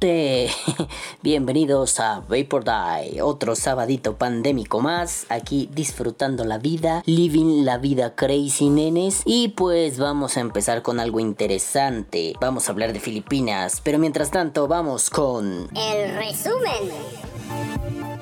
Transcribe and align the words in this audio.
Bienvenidos 1.22 2.00
a 2.00 2.20
Vapor 2.20 2.64
Die, 2.64 3.20
otro 3.20 3.54
sabadito 3.54 4.16
pandémico 4.16 4.80
más, 4.80 5.26
aquí 5.28 5.68
disfrutando 5.74 6.44
la 6.44 6.56
vida, 6.56 7.02
living 7.04 7.66
la 7.66 7.76
vida 7.76 8.14
crazy 8.14 8.70
nenes. 8.70 9.20
Y 9.26 9.48
pues 9.48 9.98
vamos 9.98 10.38
a 10.38 10.40
empezar 10.40 10.80
con 10.80 11.00
algo 11.00 11.20
interesante. 11.20 12.32
Vamos 12.40 12.68
a 12.68 12.72
hablar 12.72 12.94
de 12.94 13.00
Filipinas, 13.00 13.82
pero 13.84 13.98
mientras 13.98 14.30
tanto 14.30 14.68
vamos 14.68 15.10
con... 15.10 15.68
El 15.76 16.14
resumen. 16.14 16.90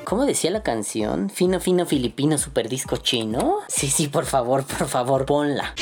¿Cómo 0.03 0.25
decía 0.25 0.51
la 0.51 0.63
canción? 0.63 1.31
Fino, 1.31 1.61
fino, 1.61 1.87
filipino, 1.87 2.39
super 2.39 2.69
disco 2.69 2.97
chino. 2.97 3.59
Sí, 3.69 3.89
sí, 3.89 4.09
por 4.09 4.25
favor, 4.25 4.65
por 4.65 4.89
favor, 4.89 5.27
ponla. 5.27 5.75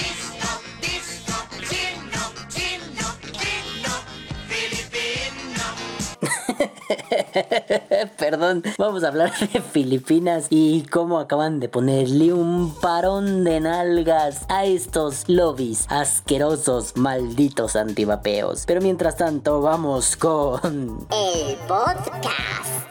Perdón, 8.18 8.62
vamos 8.78 9.04
a 9.04 9.08
hablar 9.08 9.32
de 9.38 9.60
Filipinas 9.60 10.46
y 10.50 10.82
cómo 10.82 11.18
acaban 11.18 11.60
de 11.60 11.68
ponerle 11.68 12.32
un 12.32 12.74
parón 12.80 13.44
de 13.44 13.60
nalgas 13.60 14.44
a 14.48 14.64
estos 14.64 15.28
lobbies 15.28 15.86
asquerosos, 15.88 16.96
malditos 16.96 17.76
antivapeos. 17.76 18.64
Pero 18.66 18.80
mientras 18.80 19.16
tanto, 19.16 19.60
vamos 19.60 20.16
con... 20.16 21.06
El 21.10 21.56
podcast. 21.66 22.86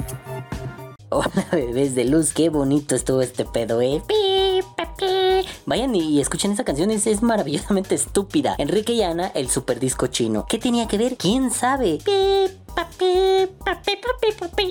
Hola 1.10 1.48
bebés 1.52 1.96
de 1.96 2.06
luz, 2.06 2.34
qué 2.34 2.50
bonito 2.50 2.96
estuvo 2.96 3.22
este 3.22 3.46
pedo, 3.46 3.82
eh. 3.82 4.02
Vayan 5.66 5.96
y 5.96 6.20
escuchen 6.20 6.52
esa 6.52 6.64
canción, 6.64 6.92
es, 6.92 7.08
es 7.08 7.22
maravillosamente 7.22 7.96
estúpida. 7.96 8.56
Enrique 8.58 8.94
y 8.94 9.02
Ana, 9.02 9.32
el 9.34 9.50
super 9.50 9.80
disco 9.80 10.08
chino. 10.08 10.46
¿Qué 10.48 10.58
tenía 10.60 10.88
que 10.88 10.98
ver? 10.98 11.18
¿Quién 11.18 11.52
sabe? 11.52 12.00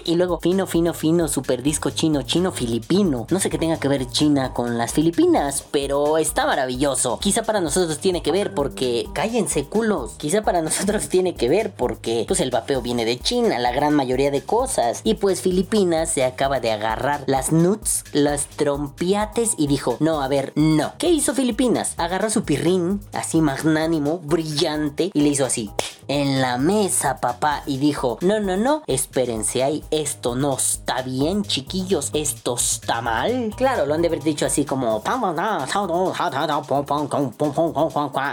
Y 0.06 0.16
luego 0.16 0.38
fino, 0.38 0.66
fino, 0.66 0.92
fino, 0.94 1.28
super 1.28 1.62
disco 1.62 1.90
chino, 1.90 2.22
chino 2.22 2.52
filipino. 2.52 3.26
No 3.30 3.40
sé 3.40 3.50
qué 3.50 3.58
tenga 3.58 3.78
que 3.78 3.88
ver 3.88 4.06
China 4.10 4.52
con 4.52 4.76
las 4.76 4.92
Filipinas, 4.92 5.64
pero 5.70 6.18
está 6.18 6.46
maravilloso. 6.46 7.18
Quizá 7.18 7.42
para 7.42 7.60
nosotros 7.60 7.98
tiene 7.98 8.22
que 8.22 8.30
ver 8.30 8.54
porque 8.54 9.06
cállense 9.14 9.64
culos. 9.64 10.12
Quizá 10.18 10.42
para 10.42 10.62
nosotros 10.62 11.08
tiene 11.08 11.34
que 11.34 11.48
ver 11.48 11.72
porque 11.72 12.24
pues 12.28 12.40
el 12.40 12.50
vapeo 12.50 12.82
viene 12.82 13.04
de 13.04 13.18
China, 13.18 13.58
la 13.58 13.72
gran 13.72 13.94
mayoría 13.94 14.30
de 14.30 14.42
cosas. 14.42 15.00
Y 15.04 15.14
pues 15.14 15.40
Filipinas 15.40 16.10
se 16.10 16.24
acaba 16.24 16.60
de 16.60 16.72
agarrar 16.72 17.24
las 17.26 17.52
nuts, 17.52 18.04
las 18.12 18.46
trompiates 18.46 19.54
y 19.56 19.66
dijo, 19.66 19.96
no, 20.00 20.20
a 20.20 20.28
ver, 20.28 20.52
no. 20.54 20.92
¿Qué 20.98 21.08
hizo 21.08 21.34
Filipinas? 21.34 21.94
Agarró 21.96 22.30
su 22.30 22.44
pirrín, 22.44 23.00
así 23.12 23.40
magnánimo, 23.40 24.18
brillante, 24.18 25.10
y 25.14 25.20
le 25.22 25.28
hizo 25.28 25.46
así. 25.46 25.70
En 26.08 26.40
la 26.40 26.58
mesa, 26.58 27.20
papá, 27.20 27.62
y 27.66 27.78
dijo, 27.78 28.18
no, 28.20 28.40
no, 28.40 28.56
no, 28.56 28.82
espérense 28.86 29.62
ahí, 29.62 29.82
esto 29.90 30.34
no 30.34 30.56
está 30.56 31.02
bien, 31.02 31.44
chiquillos, 31.44 32.10
esto 32.12 32.56
está 32.56 33.00
mal. 33.00 33.52
Claro, 33.56 33.86
lo 33.86 33.94
han 33.94 34.02
de 34.02 34.08
haber 34.08 34.22
dicho 34.22 34.46
así 34.46 34.64
como, 34.64 35.02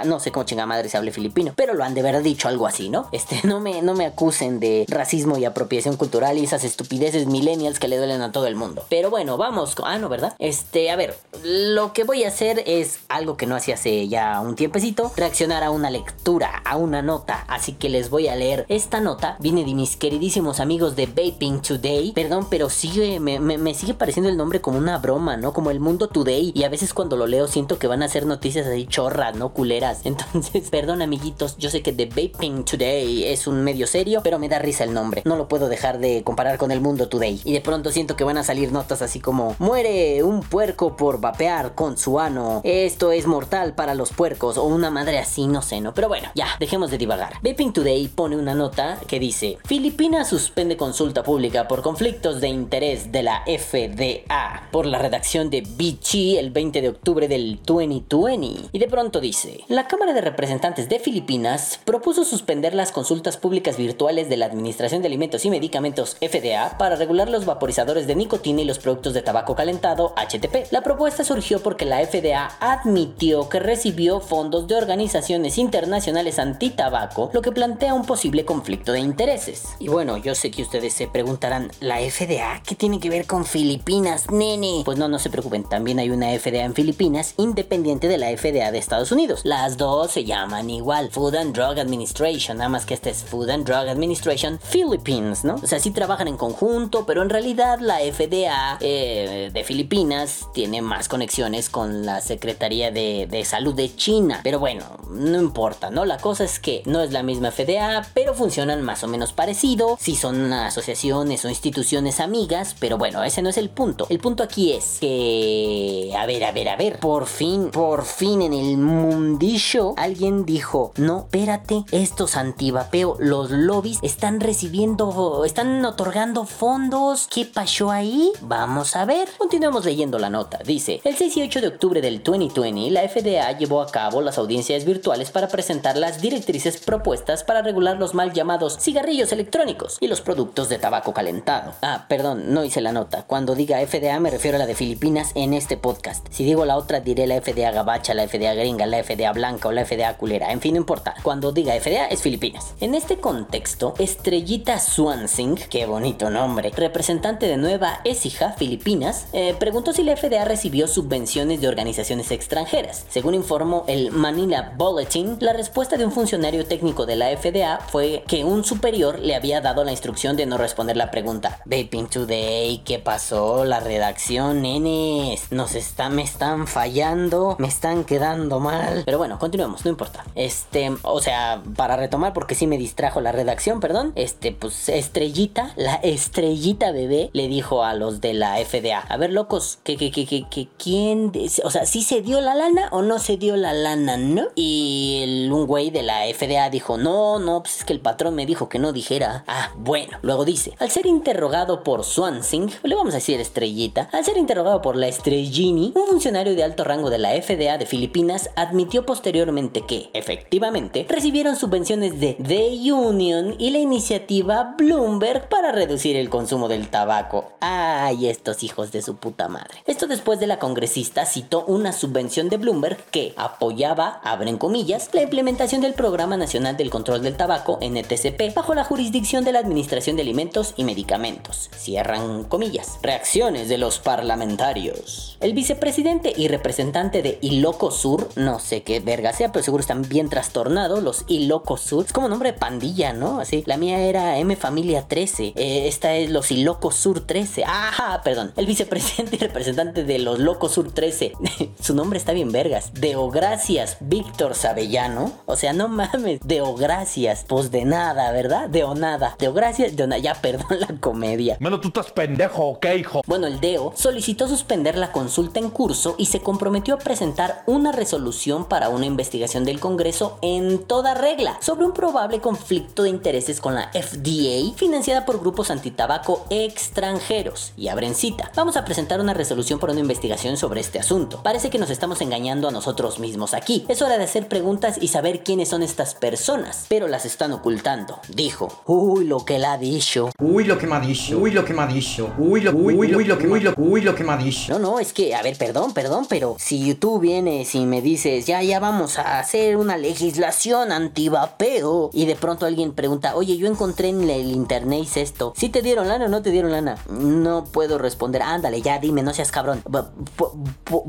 no 0.06 0.20
sé 0.20 0.32
cómo 0.32 0.46
chinga 0.46 0.66
madre 0.66 0.90
se 0.90 0.98
hable 0.98 1.12
filipino, 1.12 1.54
pero 1.56 1.74
lo 1.74 1.84
han 1.84 1.94
de 1.94 2.02
haber 2.02 2.22
dicho 2.22 2.48
algo 2.48 2.68
así, 2.68 2.90
¿no? 2.90 3.08
Este, 3.12 3.42
no 3.44 3.60
me, 3.60 3.82
no 3.82 3.94
me 3.94 4.06
acusen 4.06 4.60
de 4.60 4.86
racismo 4.88 5.38
y 5.38 5.46
apropiación 5.46 5.98
cultural 5.98 6.38
y 6.38 6.44
esas 6.44 6.64
estupideces 6.64 7.28
millennials 7.28 7.80
que 7.80 7.88
le 7.88 7.98
duelen 7.98 8.22
a 8.22 8.32
todo 8.32 8.48
el 8.48 8.56
mundo. 8.56 8.84
Pero 8.90 9.10
bueno, 9.10 9.38
vamos, 9.38 9.76
ah, 9.84 9.98
no, 9.98 10.10
¿verdad? 10.10 10.36
Este, 10.40 10.92
a 10.92 10.96
ver, 10.96 11.18
lo 11.44 11.94
que 11.94 12.04
voy 12.04 12.24
a 12.24 12.30
hacer 12.30 12.64
es 12.66 13.00
algo 13.10 13.38
que 13.38 13.46
no 13.46 13.56
hacía 13.56 13.76
hace 13.76 14.08
ya 14.08 14.40
un 14.42 14.56
tiempecito, 14.56 15.12
reaccionar 15.16 15.64
a 15.64 15.72
una 15.72 15.90
lectura, 15.90 16.62
a 16.66 16.78
una 16.78 17.02
nota, 17.02 17.46
así 17.62 17.74
que 17.74 17.90
les 17.90 18.10
voy 18.10 18.28
a 18.28 18.36
leer 18.36 18.66
esta 18.70 19.02
nota, 19.02 19.38
viene 19.40 19.64
de 19.64 19.76
mis 19.76 19.96
queridísimos 19.96 20.60
amigos 20.60 20.96
de 20.96 21.06
Vaping 21.06 21.62
Today, 21.62 22.12
perdón, 22.12 22.48
pero 22.50 22.72
sigue, 22.72 23.20
me, 23.20 23.74
sigue 23.76 23.94
pareciendo 23.94 24.32
el 24.32 24.38
nombre 24.38 24.62
como 24.62 24.80
una 24.80 24.98
broma, 24.98 25.38
¿no? 25.38 25.54
Como 25.54 25.70
el 25.70 25.80
Mundo 25.80 26.08
Today, 26.08 26.54
y 26.56 26.64
a 26.64 26.70
veces 26.70 26.92
cuando 26.96 27.18
lo 27.18 27.28
leo 27.28 27.48
siento 27.48 27.78
que 27.78 27.86
van 27.86 28.02
a 28.02 28.08
ser 28.08 28.26
noticias 28.26 28.66
así 28.66 28.88
chorras, 28.88 29.36
¿no? 29.36 29.50
Culeras, 29.50 30.00
entonces, 30.06 30.72
perdón 30.72 31.04
amiguitos, 31.04 31.56
yo 31.60 31.70
sé 31.70 31.84
que 31.84 31.94
The 31.94 32.08
Vaping 32.08 32.66
Today 32.66 33.26
es 33.26 33.46
un 33.46 33.64
medio 33.64 33.86
serio, 33.86 34.22
pero 34.24 34.40
me 34.40 34.50
da 34.50 34.58
risa 34.58 34.84
el 34.84 34.96
nombre, 34.96 35.22
no 35.24 35.36
lo 35.36 35.48
puedo 35.48 35.70
dejar 35.70 36.00
de 36.00 36.24
comparar 36.24 36.58
con 36.58 36.72
el 36.72 36.82
Mundo 36.82 37.10
Today, 37.10 37.42
y 37.46 37.54
de 37.54 37.62
pronto 37.62 37.92
siento 37.92 38.16
que 38.16 38.24
van 38.24 38.40
a 38.40 38.44
salir 38.44 38.72
notas 38.72 39.04
así 39.04 39.20
como, 39.20 39.56
muere 39.60 40.24
un 40.24 40.40
puerco 40.40 40.98
por 40.98 41.22
vapear 41.22 41.76
con 41.76 42.00
su 42.00 42.20
ano, 42.20 42.62
esto 42.64 43.12
es 43.12 43.28
mortal 43.28 43.76
para 43.76 43.94
los 43.94 44.10
puercos, 44.14 44.58
o 44.58 44.64
una 44.64 44.90
madre 44.90 45.20
así, 45.20 45.46
no 45.46 45.62
sé, 45.62 45.80
¿no? 45.80 45.94
Pero 45.94 46.08
bueno, 46.08 46.30
ya, 46.34 46.48
dejemos 46.60 46.90
de 46.90 46.98
divagar. 46.98 47.34
Vaping 47.52 47.74
Today 47.74 48.08
pone 48.08 48.38
una 48.38 48.56
nota 48.56 48.98
que 49.08 49.20
dice, 49.20 49.58
Filipinas 49.66 50.30
suspende 50.30 50.78
consulta 50.78 51.22
pública 51.22 51.68
por 51.68 51.82
conflictos 51.82 52.40
de 52.40 52.48
interés 52.48 53.12
de 53.12 53.24
la 53.24 53.44
FDA 53.46 54.70
por 54.72 54.86
la 54.86 55.00
redacción 55.00 55.50
de 55.50 55.60
BG 55.60 56.40
el 56.40 56.52
20 56.52 56.80
de 56.80 56.88
octubre 56.88 57.28
del 57.28 57.60
2020. 57.66 58.70
Y 58.72 58.80
de 58.80 58.88
pronto 58.88 59.20
dice, 59.20 59.66
la 59.68 59.88
Cámara 59.88 60.14
de 60.14 60.22
Representantes 60.22 60.88
de 60.88 61.00
Filipinas 61.00 61.82
propuso 61.84 62.24
suspender 62.24 62.74
las 62.74 62.94
consultas 62.94 63.36
públicas 63.36 63.76
virtuales 63.76 64.30
de 64.30 64.38
la 64.38 64.46
Administración 64.46 65.02
de 65.02 65.10
Alimentos 65.10 65.44
y 65.44 65.50
Medicamentos 65.50 66.16
FDA 66.22 66.78
para 66.78 66.96
regular 66.96 67.30
los 67.30 67.44
vaporizadores 67.44 68.08
de 68.08 68.16
nicotina 68.16 68.62
y 68.62 68.66
los 68.66 68.80
productos 68.80 69.14
de 69.14 69.24
tabaco 69.24 69.56
calentado 69.56 70.14
HTP. 70.16 70.72
La 70.72 70.84
propuesta 70.84 71.26
surgió 71.26 71.62
porque 71.62 71.84
la 71.84 72.00
FDA 72.06 72.56
admitió 72.62 73.50
que 73.50 73.60
recibió 73.60 74.22
fondos 74.22 74.68
de 74.70 74.76
organizaciones 74.76 75.58
internacionales 75.58 76.40
antitabaco, 76.40 77.30
que 77.42 77.52
plantea 77.52 77.94
un 77.94 78.06
posible 78.06 78.46
conflicto 78.46 78.92
de 78.92 79.00
intereses. 79.00 79.64
Y 79.80 79.88
bueno, 79.88 80.18
yo 80.18 80.36
sé 80.36 80.52
que 80.52 80.62
ustedes 80.62 80.94
se 80.94 81.08
preguntarán, 81.08 81.72
¿la 81.80 82.00
FDA 82.00 82.62
qué 82.66 82.76
tiene 82.76 83.00
que 83.00 83.10
ver 83.10 83.26
con 83.26 83.46
Filipinas, 83.46 84.30
nene? 84.30 84.82
Pues 84.86 84.98
no, 84.98 85.08
no 85.08 85.20
se 85.20 85.30
preocupen, 85.30 85.64
también 85.64 86.00
hay 86.00 86.10
una 86.10 86.28
FDA 86.38 86.64
en 86.64 86.74
Filipinas 86.74 87.34
independiente 87.38 88.08
de 88.08 88.18
la 88.18 88.36
FDA 88.36 88.72
de 88.72 88.78
Estados 88.78 89.12
Unidos. 89.12 89.42
Las 89.44 89.78
dos 89.78 90.12
se 90.12 90.24
llaman 90.24 90.70
igual, 90.70 91.10
Food 91.12 91.36
and 91.36 91.56
Drug 91.56 91.80
Administration, 91.80 92.58
nada 92.58 92.70
más 92.70 92.86
que 92.86 92.94
esta 92.94 93.10
es 93.10 93.24
Food 93.24 93.50
and 93.50 93.66
Drug 93.66 93.90
Administration 93.90 94.60
Philippines, 94.60 95.44
¿no? 95.44 95.56
O 95.56 95.68
sea, 95.68 95.80
sí 95.80 95.92
trabajan 95.92 96.28
en 96.28 96.38
conjunto, 96.38 97.06
pero 97.06 97.22
en 97.22 97.30
realidad 97.30 97.80
la 97.80 98.00
FDA 98.00 98.78
eh, 98.80 99.50
de 99.54 99.64
Filipinas 99.64 100.48
tiene 100.54 100.82
más 100.82 101.08
conexiones 101.10 101.70
con 101.70 102.06
la 102.06 102.22
Secretaría 102.22 102.92
de, 102.92 103.28
de 103.30 103.46
Salud 103.46 103.74
de 103.74 103.96
China. 103.96 104.42
Pero 104.44 104.60
bueno, 104.60 104.86
no 105.10 105.40
importa, 105.40 105.90
¿no? 105.90 106.06
La 106.06 106.18
cosa 106.18 106.44
es 106.44 106.60
que 106.60 106.84
no 106.86 107.02
es 107.02 107.12
la 107.12 107.24
misma 107.24 107.31
FDA, 107.40 108.06
pero 108.14 108.34
funcionan 108.34 108.82
más 108.82 109.04
o 109.04 109.08
menos 109.08 109.34
parecido. 109.34 109.98
Sí 110.00 110.16
son 110.16 110.52
asociaciones 110.52 111.46
o 111.46 111.50
instituciones 111.50 112.20
amigas, 112.20 112.76
pero 112.80 112.98
bueno, 112.98 113.24
ese 113.24 113.42
no 113.42 113.50
es 113.50 113.58
el 113.58 113.70
punto. 113.70 114.08
El 114.10 114.20
punto 114.20 114.44
aquí 114.44 114.74
es 114.74 114.98
que... 115.00 116.14
A 116.18 116.26
ver, 116.26 116.44
a 116.44 116.52
ver, 116.52 116.70
a 116.70 116.76
ver. 116.76 117.00
Por 117.00 117.28
fin, 117.28 117.72
por 117.72 118.06
fin 118.06 118.42
en 118.42 118.54
el 118.54 118.78
mundillo 118.78 119.94
alguien 119.98 120.46
dijo, 120.46 120.92
no, 120.98 121.20
espérate, 121.20 121.84
estos 121.92 122.36
antivapeo, 122.36 123.16
los 123.20 123.52
lobbies 123.52 124.00
están 124.02 124.40
recibiendo, 124.40 125.44
están 125.46 125.84
otorgando 125.86 126.46
fondos. 126.46 127.28
¿Qué 127.34 127.46
pasó 127.46 127.92
ahí? 127.92 128.32
Vamos 128.42 128.96
a 128.96 129.06
ver. 129.06 129.30
Continuemos 129.38 129.86
leyendo 129.86 130.20
la 130.20 130.30
nota. 130.30 130.60
Dice, 130.66 131.02
el 131.04 131.16
6 131.16 131.38
y 131.38 131.44
8 131.44 131.62
de 131.62 131.68
octubre 131.68 132.02
del 132.02 132.24
2020, 132.24 132.92
la 132.92 133.08
FDA 133.08 133.58
llevó 133.58 133.82
a 133.82 133.88
cabo 133.88 134.22
las 134.22 134.38
audiencias 134.38 134.86
virtuales 134.86 135.32
para 135.32 135.48
presentar 135.48 135.98
las 135.98 136.22
directrices 136.22 136.78
propuestas 136.78 137.21
para 137.22 137.62
regular 137.62 137.98
los 137.98 138.14
mal 138.14 138.34
llamados 138.34 138.78
cigarrillos 138.80 139.32
electrónicos 139.32 139.98
y 140.00 140.08
los 140.08 140.22
productos 140.22 140.70
de 140.70 140.80
tabaco 140.80 141.14
calentado. 141.14 141.74
Ah, 141.82 142.06
perdón, 142.10 142.54
no 142.54 142.66
hice 142.66 142.82
la 142.82 142.92
nota. 142.92 143.24
Cuando 143.28 143.56
diga 143.56 143.80
FDA 143.86 144.20
me 144.20 144.32
refiero 144.32 144.58
a 144.58 144.60
la 144.60 144.66
de 144.66 144.76
Filipinas 144.76 145.32
en 145.36 145.54
este 145.54 145.78
podcast. 145.78 146.28
Si 146.32 146.44
digo 146.44 146.66
la 146.66 146.78
otra 146.78 147.00
diré 147.00 147.28
la 147.28 147.40
FDA 147.40 147.72
gabacha, 147.72 148.14
la 148.14 148.28
FDA 148.28 148.54
gringa, 148.56 148.86
la 148.88 149.04
FDA 149.04 149.32
blanca 149.34 149.70
o 149.70 149.72
la 149.72 149.86
FDA 149.86 150.18
culera. 150.18 150.52
En 150.52 150.62
fin, 150.62 150.74
no 150.74 150.80
importa. 150.80 151.14
Cuando 151.24 151.52
diga 151.52 151.80
FDA 151.80 152.08
es 152.08 152.22
Filipinas. 152.22 152.74
En 152.82 152.96
este 152.96 153.18
contexto, 153.18 153.94
Estrellita 154.00 154.80
Swansing, 154.80 155.56
qué 155.70 155.86
bonito 155.86 156.30
nombre, 156.30 156.72
representante 156.76 157.48
de 157.48 157.58
Nueva 157.58 158.02
Écija, 158.04 158.54
Filipinas, 158.54 159.28
eh, 159.32 159.56
preguntó 159.58 159.94
si 159.94 160.04
la 160.04 160.18
FDA 160.18 160.44
recibió 160.44 160.88
subvenciones 160.88 161.62
de 161.62 161.68
organizaciones 161.68 162.32
extranjeras. 162.32 163.06
Según 163.10 163.36
informó 163.36 163.86
el 163.88 164.12
Manila 164.12 164.74
Bulletin, 164.76 165.38
la 165.40 165.54
respuesta 165.54 165.98
de 165.98 166.06
un 166.06 166.12
funcionario 166.12 166.66
técnico 166.66 167.06
de 167.06 167.11
de 167.12 167.18
la 167.18 167.36
FDA 167.36 167.82
fue 167.82 168.24
que 168.26 168.46
un 168.46 168.64
superior 168.64 169.20
le 169.20 169.36
había 169.36 169.60
dado 169.60 169.84
la 169.84 169.92
instrucción 169.92 170.38
de 170.38 170.46
no 170.46 170.58
responder 170.58 170.96
la 170.96 171.12
pregunta. 171.12 171.60
Vaping 171.66 172.08
Today, 172.08 172.78
¿qué 172.86 173.00
pasó? 173.00 173.66
La 173.66 173.82
redacción, 173.82 174.62
nenes, 174.62 175.52
nos 175.52 175.76
está, 175.76 176.10
me 176.10 176.22
están 176.22 176.68
fallando, 176.68 177.58
me 177.60 177.68
están 177.68 178.06
quedando 178.06 178.62
mal. 178.62 179.04
Pero 179.04 179.18
bueno, 179.18 179.40
continuemos, 179.40 179.84
no 179.84 179.92
importa. 179.92 180.24
Este, 180.36 180.90
o 181.02 181.20
sea, 181.20 181.62
para 181.76 181.98
retomar, 181.98 182.32
porque 182.32 182.56
sí 182.56 182.66
me 182.66 182.78
distrajo 182.78 183.20
la 183.20 183.34
redacción, 183.34 183.82
perdón. 183.82 184.14
Este, 184.16 184.54
pues 184.54 184.88
Estrellita, 184.88 185.74
la 185.76 185.96
Estrellita 185.96 186.94
bebé, 186.94 187.30
le 187.34 187.50
dijo 187.50 187.84
a 187.84 187.94
los 187.94 188.22
de 188.22 188.34
la 188.36 188.56
FDA, 188.64 189.00
a 189.00 189.18
ver, 189.18 189.34
locos, 189.34 189.80
que, 189.84 189.98
que, 189.98 190.12
que, 190.12 190.26
que, 190.26 190.48
que 190.50 190.70
quién, 190.78 191.34
o 191.66 191.72
sea, 191.72 191.86
si 191.86 192.04
se 192.04 192.22
dio 192.22 192.40
la 192.40 192.56
lana 192.56 192.88
o 192.92 193.02
no 193.02 193.20
se 193.20 193.36
dio 193.36 193.58
la 193.58 193.74
lana, 193.74 194.16
¿no? 194.16 194.48
Y 194.56 195.20
el, 195.24 195.52
un 195.52 195.68
güey 195.68 195.90
de 195.90 196.04
la 196.04 196.22
FDA 196.34 196.70
dijo, 196.70 196.91
no, 196.98 197.40
no, 197.40 197.64
pues 197.64 197.78
es 197.78 197.86
que 197.86 197.94
el 197.94 198.00
patrón 198.00 198.36
me 198.36 198.46
dijo 198.46 198.70
que 198.70 198.80
no 198.80 198.94
dijera. 198.94 199.44
Ah, 199.48 199.72
bueno. 199.78 200.18
Luego 200.22 200.46
dice, 200.46 200.74
al 200.80 200.90
ser 200.90 201.06
interrogado 201.06 201.84
por 201.84 202.04
Swansing, 202.04 202.72
le 202.84 202.96
vamos 202.96 203.14
a 203.14 203.18
decir 203.18 203.40
estrellita, 203.40 204.10
al 204.12 204.26
ser 204.26 204.38
interrogado 204.38 204.82
por 204.82 204.96
la 204.96 205.08
estrellini, 205.08 205.94
un 205.96 206.08
funcionario 206.08 206.56
de 206.56 206.64
alto 206.64 206.84
rango 206.84 207.10
de 207.10 207.18
la 207.18 207.32
FDA 207.42 207.78
de 207.78 207.86
Filipinas 207.86 208.50
admitió 208.56 209.06
posteriormente 209.06 209.86
que, 209.86 210.10
efectivamente, 210.14 211.06
recibieron 211.10 211.56
subvenciones 211.56 212.20
de 212.20 212.38
The 212.46 212.92
Union 212.92 213.56
y 213.58 213.72
la 213.72 213.80
iniciativa 213.80 214.76
Bloomberg 214.78 215.50
para 215.50 215.72
reducir 215.72 216.16
el 216.16 216.30
consumo 216.30 216.68
del 216.68 216.90
tabaco. 216.90 217.52
Ay, 217.60 218.28
estos 218.28 218.64
hijos 218.64 218.92
de 218.92 219.02
su 219.02 219.18
puta 219.18 219.48
madre. 219.48 219.82
Esto 219.86 220.08
después 220.08 220.40
de 220.40 220.48
la 220.48 220.60
congresista 220.60 221.26
citó 221.26 221.66
una 221.66 221.94
subvención 221.94 222.50
de 222.50 222.58
Bloomberg 222.58 222.98
que 223.12 223.34
apoyaba, 223.38 224.22
abren 224.24 224.58
comillas, 224.58 225.10
la 225.14 225.22
implementación 225.22 225.82
del 225.82 225.94
Programa 225.94 226.38
Nacional 226.38 226.78
del 226.82 226.90
Control 226.90 227.22
del 227.22 227.38
Tabaco, 227.38 227.80
NTCP, 227.82 228.54
bajo 228.56 228.74
la 228.74 228.84
jurisdicción 228.84 229.44
de 229.44 229.52
la 229.52 229.60
Administración 229.60 230.16
de 230.16 230.24
Alimentos 230.24 230.74
y 230.78 230.84
Medicamentos. 230.84 231.70
Cierran 231.76 232.44
comillas. 232.44 232.98
Reacciones 233.02 233.70
de 233.70 233.78
los 233.78 234.00
parlamentarios. 234.00 235.38
El 235.40 235.54
vicepresidente 235.54 236.34
y 236.36 236.48
representante 236.48 237.22
de 237.22 237.38
Iloco 237.42 237.92
Sur, 237.92 238.30
no 238.36 238.60
sé 238.60 238.84
qué 238.84 239.00
verga 239.00 239.34
sea, 239.34 239.52
pero 239.52 239.64
seguro 239.64 239.82
están 239.82 240.02
bien 240.02 240.30
trastornados, 240.30 241.04
los 241.04 241.26
Iloco 241.28 241.78
Sur. 241.78 242.06
Es 242.06 242.14
como 242.14 242.30
nombre 242.30 242.52
de 242.52 242.58
pandilla, 242.58 243.14
¿no? 243.14 243.40
Así. 243.40 243.64
La 243.68 243.78
mía 243.78 244.00
era 244.00 244.38
M 244.38 244.56
Familia 244.56 245.08
13. 245.08 245.54
Eh, 245.56 245.88
esta 245.88 246.16
es 246.16 246.30
los 246.30 246.52
Ilocos 246.52 246.96
Sur 246.96 247.22
13. 247.22 247.64
Ajá, 247.66 248.22
perdón. 248.24 248.54
El 248.56 248.66
vicepresidente 248.66 249.36
y 249.36 249.40
representante 249.40 250.04
de 250.04 250.20
los 250.20 250.40
Locos 250.40 250.74
Sur 250.74 250.92
13. 250.92 251.34
Su 251.80 251.94
nombre 251.94 252.18
está 252.18 252.34
bien 252.34 252.52
vergas. 252.52 252.94
Deogracias 252.94 253.98
Víctor 254.00 254.56
Sabellano. 254.56 255.32
O 255.46 255.56
sea, 255.56 255.74
no 255.74 255.88
mames. 255.88 256.40
Deogracias. 256.72 257.44
Pues 257.50 257.70
de 257.70 257.84
nada, 257.84 258.32
¿verdad? 258.32 258.70
De 258.70 258.86
o 258.86 258.96
nada. 258.96 259.36
Deogracias, 259.38 259.94
de 259.98 260.08
nada. 260.08 260.22
Ya, 260.22 260.36
perdón 260.42 260.80
la 260.80 260.96
comedia. 261.02 261.58
Bueno, 261.60 261.82
tú 261.82 261.90
estás 261.90 262.12
pendejo, 262.14 262.66
¿ok, 262.66 262.86
hijo? 262.98 263.22
Bueno, 263.28 263.48
el 263.48 263.60
DEO 263.60 263.92
solicitó 263.94 264.48
suspender 264.48 264.98
la 264.98 265.12
consulta 265.12 265.60
en 265.60 265.70
curso 265.70 266.16
y 266.18 266.28
se 266.28 266.40
comprometió 266.40 266.96
a 266.96 267.00
presentar 267.00 267.64
una 267.66 267.92
resolución 267.92 268.70
para 268.70 268.88
una 268.88 269.06
investigación 269.06 269.66
del 269.66 269.82
Congreso 269.82 270.40
en 270.42 270.80
toda 270.86 271.14
regla 271.14 271.58
sobre 271.60 271.84
un 271.84 271.92
probable 271.92 272.40
conflicto 272.40 273.04
de 273.04 273.10
intereses 273.10 273.60
con 273.60 273.76
la 273.76 273.92
FDA 273.92 274.74
financiada 274.78 275.26
por 275.26 275.42
grupos 275.42 275.72
antitabaco 275.72 276.46
extranjeros. 276.50 277.74
Y 277.76 277.90
abren 277.90 278.16
cita. 278.16 278.50
Vamos 278.56 278.78
a 278.78 278.86
presentar 278.86 279.20
una 279.20 279.34
resolución 279.34 279.78
para 279.78 279.92
una 279.92 280.02
investigación 280.02 280.56
sobre 280.56 280.80
este 280.80 281.00
asunto. 281.00 281.44
Parece 281.44 281.70
que 281.70 281.80
nos 281.80 281.90
estamos 281.90 282.22
engañando 282.22 282.70
a 282.70 282.72
nosotros 282.72 283.20
mismos 283.20 283.54
aquí. 283.54 283.86
Es 283.90 284.02
hora 284.02 284.18
de 284.18 284.24
hacer 284.24 284.48
preguntas 284.48 284.98
y 285.02 285.10
saber 285.10 285.44
quiénes 285.44 285.68
son 285.68 285.84
estas 285.84 286.16
personas, 286.16 286.61
pero 286.88 287.08
las 287.08 287.26
están 287.26 287.52
ocultando, 287.52 288.20
dijo. 288.30 288.82
Uy, 288.86 289.26
lo 289.26 289.46
que 289.46 289.60
la 289.60 289.74
ha 289.74 289.78
dicho. 289.78 290.30
Uy, 290.40 290.64
lo 290.64 290.78
que 290.78 290.88
me 290.88 290.96
ha 290.96 291.00
dicho. 291.00 291.38
Uy, 291.38 291.52
lo 291.52 291.66
que 291.66 291.74
me 291.74 291.82
ha 291.82 291.88
dicho. 291.88 292.34
Uy, 292.38 292.62
lo, 292.62 292.72
uy, 292.72 292.96
uy, 292.96 293.26
lo 293.26 293.38
que, 293.38 293.48
uy, 293.48 293.60
lo, 293.60 293.74
uy, 293.78 294.02
lo 294.02 294.16
que 294.16 294.24
me 294.24 294.34
ha 294.34 294.38
dicho. 294.38 294.74
No, 294.74 294.80
no, 294.80 295.00
es 295.00 295.14
que, 295.14 295.36
a 295.36 295.42
ver, 295.42 295.58
perdón, 295.58 295.94
perdón, 295.94 296.26
pero 296.30 296.56
si 296.60 296.94
tú 296.96 297.20
vienes 297.20 297.74
y 297.76 297.86
me 297.86 298.02
dices, 298.02 298.46
ya, 298.46 298.62
ya 298.62 298.80
vamos 298.80 299.18
a 299.18 299.40
hacer 299.40 299.78
una 299.78 299.98
legislación 299.98 300.92
antivapeo, 300.92 302.10
y 302.14 302.26
de 302.26 302.36
pronto 302.36 302.66
alguien 302.66 302.94
pregunta, 302.94 303.36
oye, 303.36 303.58
yo 303.58 303.68
encontré 303.68 304.10
en 304.10 304.30
el 304.30 304.52
internet 304.52 304.92
esto, 305.16 305.54
¿sí 305.56 305.70
te 305.70 305.82
dieron 305.82 306.08
lana 306.08 306.26
o 306.26 306.28
no 306.28 306.42
te 306.42 306.52
dieron 306.52 306.72
lana? 306.72 306.98
No 307.10 307.66
puedo 307.66 307.98
responder, 307.98 308.42
ándale, 308.42 308.82
ya 308.82 309.00
dime, 309.00 309.24
no 309.24 309.34
seas 309.34 309.52
cabrón. 309.52 309.84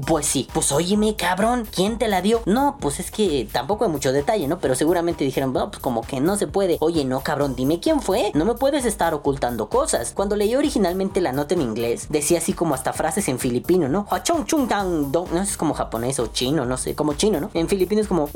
Pues 0.06 0.26
sí, 0.26 0.48
pues 0.52 0.70
óyeme, 0.72 1.16
cabrón, 1.16 1.66
¿quién 1.74 1.98
te 1.98 2.08
la 2.08 2.22
dio? 2.22 2.42
No, 2.46 2.78
pues 2.80 3.00
es 3.00 3.10
que 3.10 3.48
tampoco 3.50 3.84
hay 3.84 3.90
mucho 3.90 4.12
detalle, 4.12 4.46
¿no? 4.46 4.60
Pero 4.60 4.74
seguramente 4.74 5.24
dijeron, 5.24 5.41
pues 5.50 5.78
como 5.80 6.02
que 6.02 6.20
no 6.20 6.36
se 6.36 6.46
puede. 6.46 6.76
Oye, 6.80 7.04
no, 7.04 7.20
cabrón, 7.20 7.54
dime 7.56 7.80
quién 7.80 8.00
fue. 8.00 8.30
No 8.34 8.44
me 8.44 8.54
puedes 8.54 8.84
estar 8.84 9.14
ocultando 9.14 9.68
cosas. 9.68 10.12
Cuando 10.14 10.36
leí 10.36 10.54
originalmente 10.54 11.20
la 11.20 11.32
nota 11.32 11.54
en 11.54 11.62
inglés, 11.62 12.06
decía 12.10 12.38
así 12.38 12.52
como 12.52 12.74
hasta 12.74 12.92
frases 12.92 13.28
en 13.28 13.38
filipino, 13.38 13.88
¿no? 13.88 14.06
Hachong 14.10 14.46
chung 14.46 14.68
tang 14.68 15.10
dong. 15.10 15.32
No 15.32 15.42
es 15.42 15.56
como 15.56 15.74
japonés 15.74 16.18
o 16.20 16.28
chino, 16.28 16.64
no 16.64 16.76
sé, 16.76 16.94
como 16.94 17.14
chino, 17.14 17.40
¿no? 17.40 17.50
En 17.54 17.68
filipino 17.68 18.00
es 18.00 18.08
como 18.08 18.28